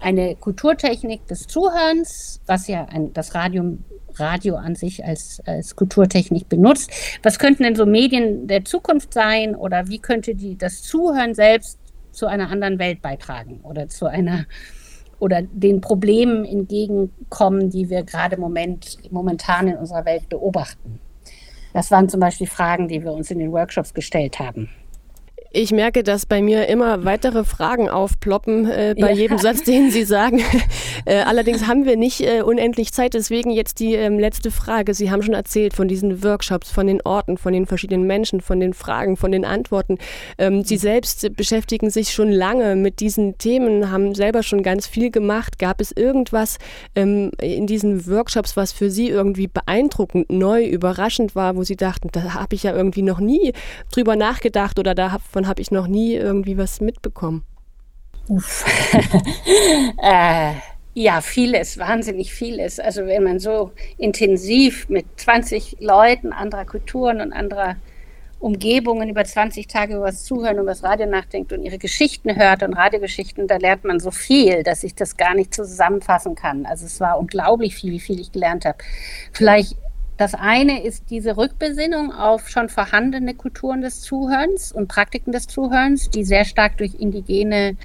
eine 0.01 0.35
Kulturtechnik 0.35 1.27
des 1.27 1.47
Zuhörens, 1.47 2.41
was 2.45 2.67
ja 2.67 2.85
ein, 2.85 3.13
das 3.13 3.35
Radio, 3.35 3.77
Radio 4.19 4.55
an 4.55 4.75
sich 4.75 5.03
als, 5.05 5.41
als 5.45 5.75
Kulturtechnik 5.75 6.49
benutzt, 6.49 6.91
was 7.23 7.39
könnten 7.39 7.63
denn 7.63 7.75
so 7.75 7.85
Medien 7.85 8.47
der 8.47 8.65
Zukunft 8.65 9.13
sein 9.13 9.55
oder 9.55 9.87
wie 9.87 9.99
könnte 9.99 10.35
die, 10.35 10.57
das 10.57 10.81
Zuhören 10.81 11.33
selbst 11.33 11.79
zu 12.11 12.27
einer 12.27 12.49
anderen 12.49 12.79
Welt 12.79 13.01
beitragen 13.01 13.59
oder 13.63 13.87
zu 13.87 14.05
einer 14.05 14.45
oder 15.19 15.41
den 15.41 15.81
Problemen 15.81 16.45
entgegenkommen, 16.45 17.69
die 17.69 17.89
wir 17.89 18.03
gerade 18.03 18.37
Moment, 18.37 18.97
momentan 19.11 19.67
in 19.67 19.75
unserer 19.75 20.05
Welt 20.05 20.29
beobachten. 20.29 20.99
Das 21.73 21.91
waren 21.91 22.09
zum 22.09 22.19
Beispiel 22.19 22.47
Fragen, 22.47 22.87
die 22.87 23.03
wir 23.03 23.11
uns 23.11 23.29
in 23.29 23.39
den 23.39 23.51
Workshops 23.51 23.93
gestellt 23.93 24.39
haben. 24.39 24.69
Ich 25.51 25.71
merke, 25.71 26.03
dass 26.03 26.27
bei 26.27 26.43
mir 26.43 26.67
immer 26.67 27.05
weitere 27.05 27.43
Fragen 27.43 27.89
aufploppen 27.89 28.69
äh, 28.69 28.93
bei 28.99 29.09
ja. 29.09 29.15
jedem 29.15 29.39
Satz, 29.39 29.63
den 29.63 29.89
Sie 29.89 30.03
sagen. 30.03 30.41
äh, 31.05 31.21
allerdings 31.21 31.65
haben 31.65 31.85
wir 31.85 31.97
nicht 31.97 32.21
äh, 32.21 32.43
unendlich 32.43 32.93
Zeit, 32.93 33.15
deswegen 33.15 33.49
jetzt 33.49 33.79
die 33.79 33.95
ähm, 33.95 34.19
letzte 34.19 34.51
Frage. 34.51 34.93
Sie 34.93 35.09
haben 35.09 35.23
schon 35.23 35.33
erzählt 35.33 35.73
von 35.73 35.87
diesen 35.87 36.23
Workshops, 36.23 36.69
von 36.69 36.85
den 36.85 37.01
Orten, 37.01 37.39
von 37.39 37.51
den 37.51 37.65
verschiedenen 37.65 38.05
Menschen, 38.05 38.41
von 38.41 38.59
den 38.59 38.75
Fragen, 38.75 39.17
von 39.17 39.31
den 39.31 39.43
Antworten. 39.43 39.97
Ähm, 40.37 40.63
Sie 40.63 40.77
selbst 40.77 41.35
beschäftigen 41.35 41.89
sich 41.89 42.11
schon 42.13 42.31
lange 42.31 42.75
mit 42.75 42.99
diesen 42.99 43.39
Themen, 43.39 43.89
haben 43.89 44.13
selber 44.13 44.43
schon 44.43 44.61
ganz 44.61 44.85
viel 44.85 45.09
gemacht. 45.09 45.57
Gab 45.57 45.81
es 45.81 45.91
irgendwas 45.91 46.59
ähm, 46.95 47.31
in 47.41 47.65
diesen 47.65 48.05
Workshops, 48.05 48.55
was 48.55 48.71
für 48.71 48.91
Sie 48.91 49.09
irgendwie 49.09 49.47
beeindruckend, 49.47 50.31
neu, 50.31 50.63
überraschend 50.63 51.33
war, 51.33 51.55
wo 51.55 51.63
Sie 51.63 51.75
dachten, 51.75 52.09
da 52.11 52.35
habe 52.35 52.53
ich 52.53 52.61
ja 52.61 52.75
irgendwie 52.75 53.01
noch 53.01 53.19
nie 53.19 53.53
drüber 53.91 54.15
nachgedacht 54.15 54.77
oder 54.77 54.93
da 54.93 55.11
habe 55.11 55.23
davon 55.39 55.47
habe 55.47 55.61
ich 55.61 55.71
noch 55.71 55.87
nie 55.87 56.15
irgendwie 56.15 56.57
was 56.57 56.81
mitbekommen. 56.81 57.43
Uff. 58.27 58.65
äh, 60.03 60.53
ja, 60.93 61.21
vieles, 61.21 61.77
wahnsinnig 61.77 62.33
vieles. 62.33 62.79
Also 62.79 63.05
wenn 63.05 63.23
man 63.23 63.39
so 63.39 63.71
intensiv 63.97 64.89
mit 64.89 65.05
20 65.15 65.77
Leuten 65.79 66.33
anderer 66.33 66.65
Kulturen 66.65 67.21
und 67.21 67.31
anderer 67.31 67.77
Umgebungen 68.39 69.09
über 69.09 69.23
20 69.23 69.67
Tage 69.67 69.95
über 69.95 70.07
das 70.07 70.23
Zuhören 70.23 70.55
und 70.55 70.63
über 70.63 70.71
das 70.71 70.83
Radio 70.83 71.07
nachdenkt 71.07 71.51
und 71.53 71.63
ihre 71.63 71.77
Geschichten 71.77 72.35
hört 72.35 72.63
und 72.63 72.73
Radiogeschichten, 72.73 73.47
da 73.47 73.57
lernt 73.57 73.83
man 73.83 73.99
so 73.99 74.11
viel, 74.11 74.63
dass 74.63 74.83
ich 74.83 74.95
das 74.95 75.17
gar 75.17 75.35
nicht 75.35 75.53
zusammenfassen 75.53 76.35
kann. 76.35 76.65
Also 76.65 76.85
es 76.85 76.99
war 76.99 77.19
unglaublich 77.19 77.75
viel, 77.75 77.91
wie 77.91 77.99
viel 77.99 78.19
ich 78.19 78.31
gelernt 78.31 78.65
habe. 78.65 78.77
Vielleicht 79.33 79.75
das 80.19 80.33
eine 80.33 80.83
ist 80.83 81.11
diese 81.11 81.37
Rückbesinnung 81.37 82.11
auf 82.11 82.49
schon 82.49 82.67
vorhandene 82.67 83.35
Kulturen 83.35 83.79
des 83.79 84.01
Zuhörens 84.01 84.73
und 84.73 84.89
Praktiken 84.89 85.31
des 85.31 85.47
Zuhörens, 85.47 86.09
die 86.09 86.25
sehr 86.25 86.43
stark 86.43 86.75
durch 86.75 86.93
indigene 86.95 87.77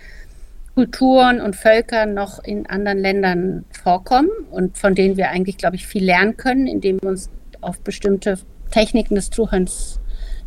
Kulturen 0.74 1.40
und 1.40 1.54
Völker 1.54 2.06
noch 2.06 2.42
in 2.42 2.66
anderen 2.66 2.98
Ländern 2.98 3.64
vorkommen 3.70 4.30
und 4.50 4.76
von 4.76 4.96
denen 4.96 5.16
wir 5.16 5.30
eigentlich, 5.30 5.58
glaube 5.58 5.76
ich, 5.76 5.86
viel 5.86 6.04
lernen 6.04 6.36
können, 6.36 6.66
indem 6.66 7.00
wir 7.00 7.10
uns 7.10 7.30
auf 7.60 7.78
bestimmte 7.82 8.36
Techniken 8.72 9.14
des 9.14 9.30
Zuhörens 9.30 10.00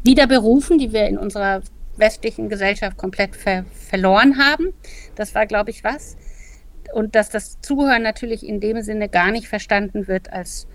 wieder 0.03 0.27
berufen, 0.27 0.79
die 0.79 0.91
wir 0.91 1.07
in 1.07 1.17
unserer 1.17 1.61
westlichen 1.95 2.49
Gesellschaft 2.49 2.97
komplett 2.97 3.33
ver 3.33 3.63
verloren 3.71 4.37
haben. 4.37 4.73
Das 5.15 5.33
war, 5.35 5.45
glaube 5.45 5.69
ich, 5.69 5.85
was. 5.85 6.17
Und 6.93 7.15
dass 7.15 7.29
das 7.29 7.61
Zuhören 7.61 8.03
natürlich 8.03 8.45
in 8.45 8.59
dem 8.59 8.81
Sinne 8.81 9.07
gar 9.07 9.31
nicht 9.31 9.47
verstanden 9.47 10.09
wird 10.09 10.33
als 10.33 10.67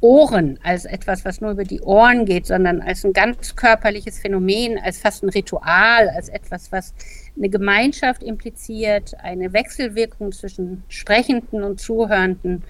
Ohren 0.00 0.58
als 0.62 0.86
etwas, 0.86 1.24
was 1.24 1.40
nur 1.40 1.50
über 1.50 1.64
die 1.64 1.82
Ohren 1.82 2.24
geht, 2.24 2.46
sondern 2.46 2.80
als 2.80 3.04
ein 3.04 3.12
ganz 3.12 3.54
körperliches 3.54 4.18
Phänomen, 4.18 4.78
als 4.78 4.98
fast 4.98 5.22
ein 5.22 5.28
Ritual, 5.28 6.08
als 6.08 6.28
etwas, 6.28 6.72
was 6.72 6.94
eine 7.36 7.50
Gemeinschaft 7.50 8.22
impliziert, 8.22 9.14
eine 9.22 9.52
Wechselwirkung 9.52 10.32
zwischen 10.32 10.84
Sprechenden 10.88 11.62
und 11.62 11.80
Zuhörenden, 11.80 12.62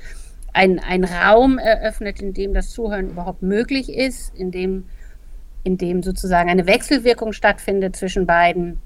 ein, 0.53 0.81
ein 0.81 1.05
Raum 1.05 1.59
eröffnet, 1.59 2.21
in 2.21 2.35
dem 2.35 2.53
das 2.53 2.71
Zuhören 2.71 3.11
überhaupt 3.11 3.43
möglich 3.43 3.88
ist, 3.88 4.35
in 4.35 4.51
dem, 4.51 4.88
in 5.62 5.79
dem 5.79 6.03
sozusagen 6.03 6.51
eine 6.51 6.66
Wechselwirkung 6.66 7.33
stattfindet 7.33 7.95
zwischen 7.95 8.27
beiden 8.27 8.79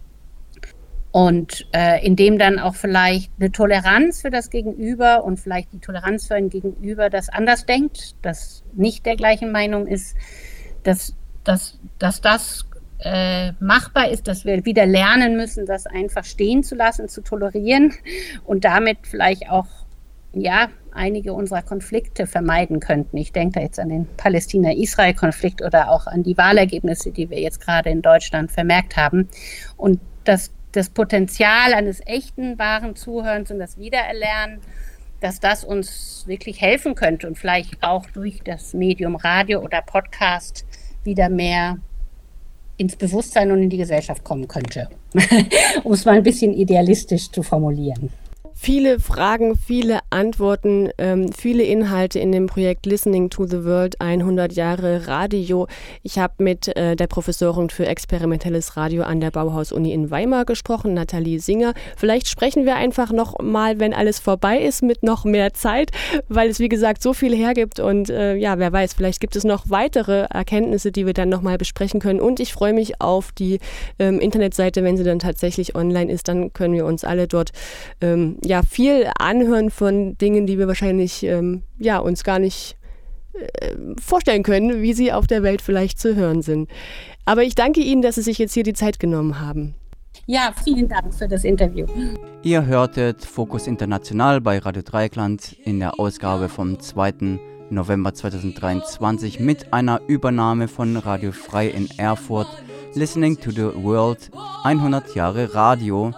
und 1.15 1.69
äh, 1.71 2.05
indem 2.05 2.41
dann 2.41 2.59
auch 2.59 2.75
vielleicht 2.75 3.31
eine 3.39 3.53
Toleranz 3.53 4.23
für 4.23 4.31
das 4.31 4.51
Gegenüber 4.51 5.23
und 5.23 5.39
vielleicht 5.39 5.73
die 5.73 5.79
Toleranz 5.79 6.27
für 6.27 6.35
ein 6.35 6.49
Gegenüber, 6.49 7.09
das 7.09 7.29
anders 7.29 7.67
denkt, 7.67 8.17
das 8.23 8.65
nicht 8.73 9.07
der 9.07 9.15
gleichen 9.15 9.53
Meinung 9.53 9.87
ist, 9.87 10.17
dass, 10.83 11.15
dass, 11.45 11.79
dass 12.01 12.21
das 12.21 12.67
äh, 12.99 13.53
machbar 13.61 14.11
ist, 14.11 14.27
dass 14.27 14.45
wir 14.45 14.65
wieder 14.65 14.87
lernen 14.87 15.37
müssen, 15.37 15.67
das 15.67 15.87
einfach 15.87 16.25
stehen 16.25 16.65
zu 16.65 16.75
lassen, 16.75 17.09
zu 17.09 17.21
tolerieren 17.21 17.93
und 18.45 18.65
damit 18.65 18.99
vielleicht 19.03 19.49
auch 19.49 19.69
ja, 20.33 20.69
einige 20.91 21.33
unserer 21.33 21.63
Konflikte 21.63 22.27
vermeiden 22.27 22.81
könnten. 22.81 23.19
Ich 23.19 23.31
denke 23.31 23.61
da 23.61 23.65
jetzt 23.65 23.79
an 23.79 23.91
den 23.91 24.09
Palästina-Israel-Konflikt 24.17 25.63
oder 25.63 25.93
auch 25.93 26.09
an 26.09 26.25
die 26.25 26.37
Wahlergebnisse, 26.37 27.13
die 27.13 27.31
wir 27.31 27.39
jetzt 27.39 27.61
gerade 27.61 27.91
in 27.91 28.03
Deutschland 28.03 28.51
vermerkt 28.51 28.97
haben. 28.97 29.29
Und 29.77 30.01
dass 30.25 30.51
das 30.77 30.91
Potenzial 30.91 31.75
eines 31.75 32.01
echten, 32.07 32.59
wahren 32.59 32.97
Zuhörens 32.97 33.51
und 33.51 33.59
das 33.59 33.79
Wiedererlernen, 33.79 34.61
dass 35.21 35.41
das 35.41 35.65
uns 35.65 36.25
wirklich 36.27 36.61
helfen 36.61 36.95
könnte 36.95 37.27
und 37.27 37.39
vielleicht 37.39 37.83
auch 37.83 38.07
durch 38.11 38.41
das 38.45 38.75
Medium 38.75 39.17
Radio 39.17 39.61
oder 39.61 39.81
Podcast 39.83 40.67
wieder 41.05 41.29
mehr 41.29 41.79
ins 42.77 42.97
Bewusstsein 42.97 43.53
und 43.53 43.63
in 43.63 43.71
die 43.71 43.77
Gesellschaft 43.77 44.25
kommen 44.25 44.49
könnte, 44.49 44.89
um 45.85 45.93
es 45.93 46.05
mal 46.05 46.17
ein 46.17 46.23
bisschen 46.23 46.53
idealistisch 46.53 47.31
zu 47.31 47.43
formulieren. 47.43 48.11
Viele 48.57 49.01
Fragen, 49.01 49.57
viele 49.57 49.99
Antworten, 50.11 50.89
ähm, 50.97 51.33
viele 51.33 51.65
Inhalte 51.65 52.21
in 52.21 52.31
dem 52.31 52.47
Projekt 52.47 52.87
Listening 52.87 53.29
to 53.29 53.47
the 53.47 53.65
World 53.65 54.01
100 54.01 54.53
Jahre 54.53 55.09
Radio. 55.09 55.67
Ich 56.03 56.19
habe 56.19 56.35
mit 56.39 56.75
äh, 56.77 56.95
der 56.95 57.09
Professorin 57.09 57.69
für 57.69 57.87
experimentelles 57.87 58.77
Radio 58.77 59.03
an 59.03 59.21
der 59.21 59.33
Bauhaus-Uni 59.33 59.93
in 59.93 60.11
Weimar 60.11 60.45
gesprochen, 60.45 60.95
Nathalie 60.95 61.41
Singer. 61.41 61.75
Vielleicht 61.97 62.29
sprechen 62.29 62.65
wir 62.65 62.77
einfach 62.77 63.11
noch 63.11 63.39
mal, 63.43 63.81
wenn 63.81 63.93
alles 63.93 64.21
vorbei 64.21 64.61
ist, 64.61 64.83
mit 64.83 65.03
noch 65.03 65.25
mehr 65.25 65.53
Zeit, 65.53 65.91
weil 66.29 66.49
es 66.49 66.61
wie 66.61 66.69
gesagt 66.69 67.03
so 67.03 67.13
viel 67.13 67.35
hergibt 67.35 67.81
und 67.81 68.09
äh, 68.09 68.37
ja, 68.37 68.59
wer 68.59 68.73
weiß, 68.73 68.95
vielleicht 68.95 69.21
gibt 69.21 69.35
es 69.35 69.43
noch 69.43 69.69
weitere 69.69 70.27
Erkenntnisse, 70.31 70.93
die 70.93 71.07
wir 71.07 71.13
dann 71.13 71.29
noch 71.29 71.43
mal 71.43 71.59
besprechen 71.59 71.99
können. 71.99 72.21
Und 72.21 72.39
ich 72.39 72.53
freue 72.53 72.73
mich 72.73 73.01
auf 73.01 73.33
die 73.33 73.59
ähm, 73.99 74.21
Internetseite, 74.21 74.85
wenn 74.85 74.97
sie 74.97 75.05
dann 75.05 75.19
tatsächlich 75.19 75.75
online 75.75 76.11
ist, 76.11 76.29
dann 76.29 76.53
können 76.53 76.75
wir 76.75 76.87
uns 76.87 77.05
alle 77.05 77.27
dort 77.27 77.51
ähm, 78.01 78.39
ja 78.45 78.63
viel 78.63 79.11
anhören 79.19 79.71
von 79.71 80.17
Dingen, 80.19 80.47
die 80.47 80.59
wir 80.59 80.69
wahrscheinlich 80.69 81.23
ähm, 81.25 81.63
ja, 81.79 81.99
uns 81.99 82.25
gar 82.25 82.39
nicht 82.39 82.77
äh, 83.35 83.75
vorstellen 84.01 84.43
können, 84.43 84.83
wie 84.83 84.93
sie 84.93 85.13
auf 85.13 85.27
der 85.27 85.43
Welt 85.43 85.63
vielleicht 85.63 85.99
zu 85.99 86.15
hören 86.15 86.43
sind. 86.43 86.69
Aber 87.25 87.43
ich 87.43 87.55
danke 87.55 87.81
Ihnen, 87.81 88.03
dass 88.03 88.17
Sie 88.17 88.23
sich 88.23 88.39
jetzt 88.39 88.53
hier 88.55 88.65
die 88.65 88.75
Zeit 88.75 88.99
genommen 88.99 89.41
haben. 89.41 89.75
Ja, 90.27 90.53
vielen 90.63 90.89
Dank 90.89 91.15
für 91.15 91.29
das 91.29 91.45
Interview. 91.45 91.87
Ihr 92.43 92.65
hörtet 92.65 93.25
Fokus 93.25 93.67
International 93.67 94.41
bei 94.41 94.59
Radio 94.59 94.83
Dreieckland 94.83 95.57
in 95.65 95.81
der 95.81 95.99
Ausgabe 95.99 96.49
vom 96.49 96.79
2. 96.79 97.39
November 97.71 98.15
2023 98.15 99.41
mit 99.41 99.73
einer 99.73 100.01
Übernahme 100.07 100.69
von 100.69 100.97
Radio 100.97 101.33
Frei 101.33 101.69
in 101.69 101.89
Erfurt, 101.99 102.47
Listening 102.95 103.39
to 103.39 103.51
the 103.51 103.75
World 103.75 104.31
100 104.63 105.15
Jahre 105.15 105.55
Radio 105.55 106.13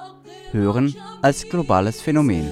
Hören 0.55 0.95
als 1.21 1.49
globales 1.49 2.01
Phänomen. 2.01 2.45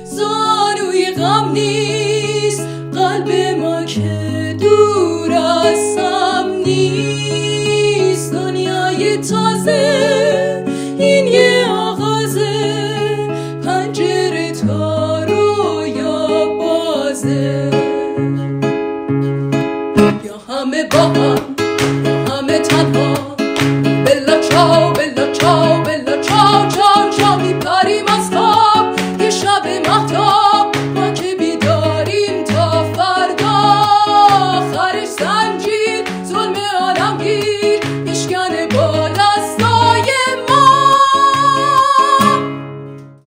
تازه 9.22 10.33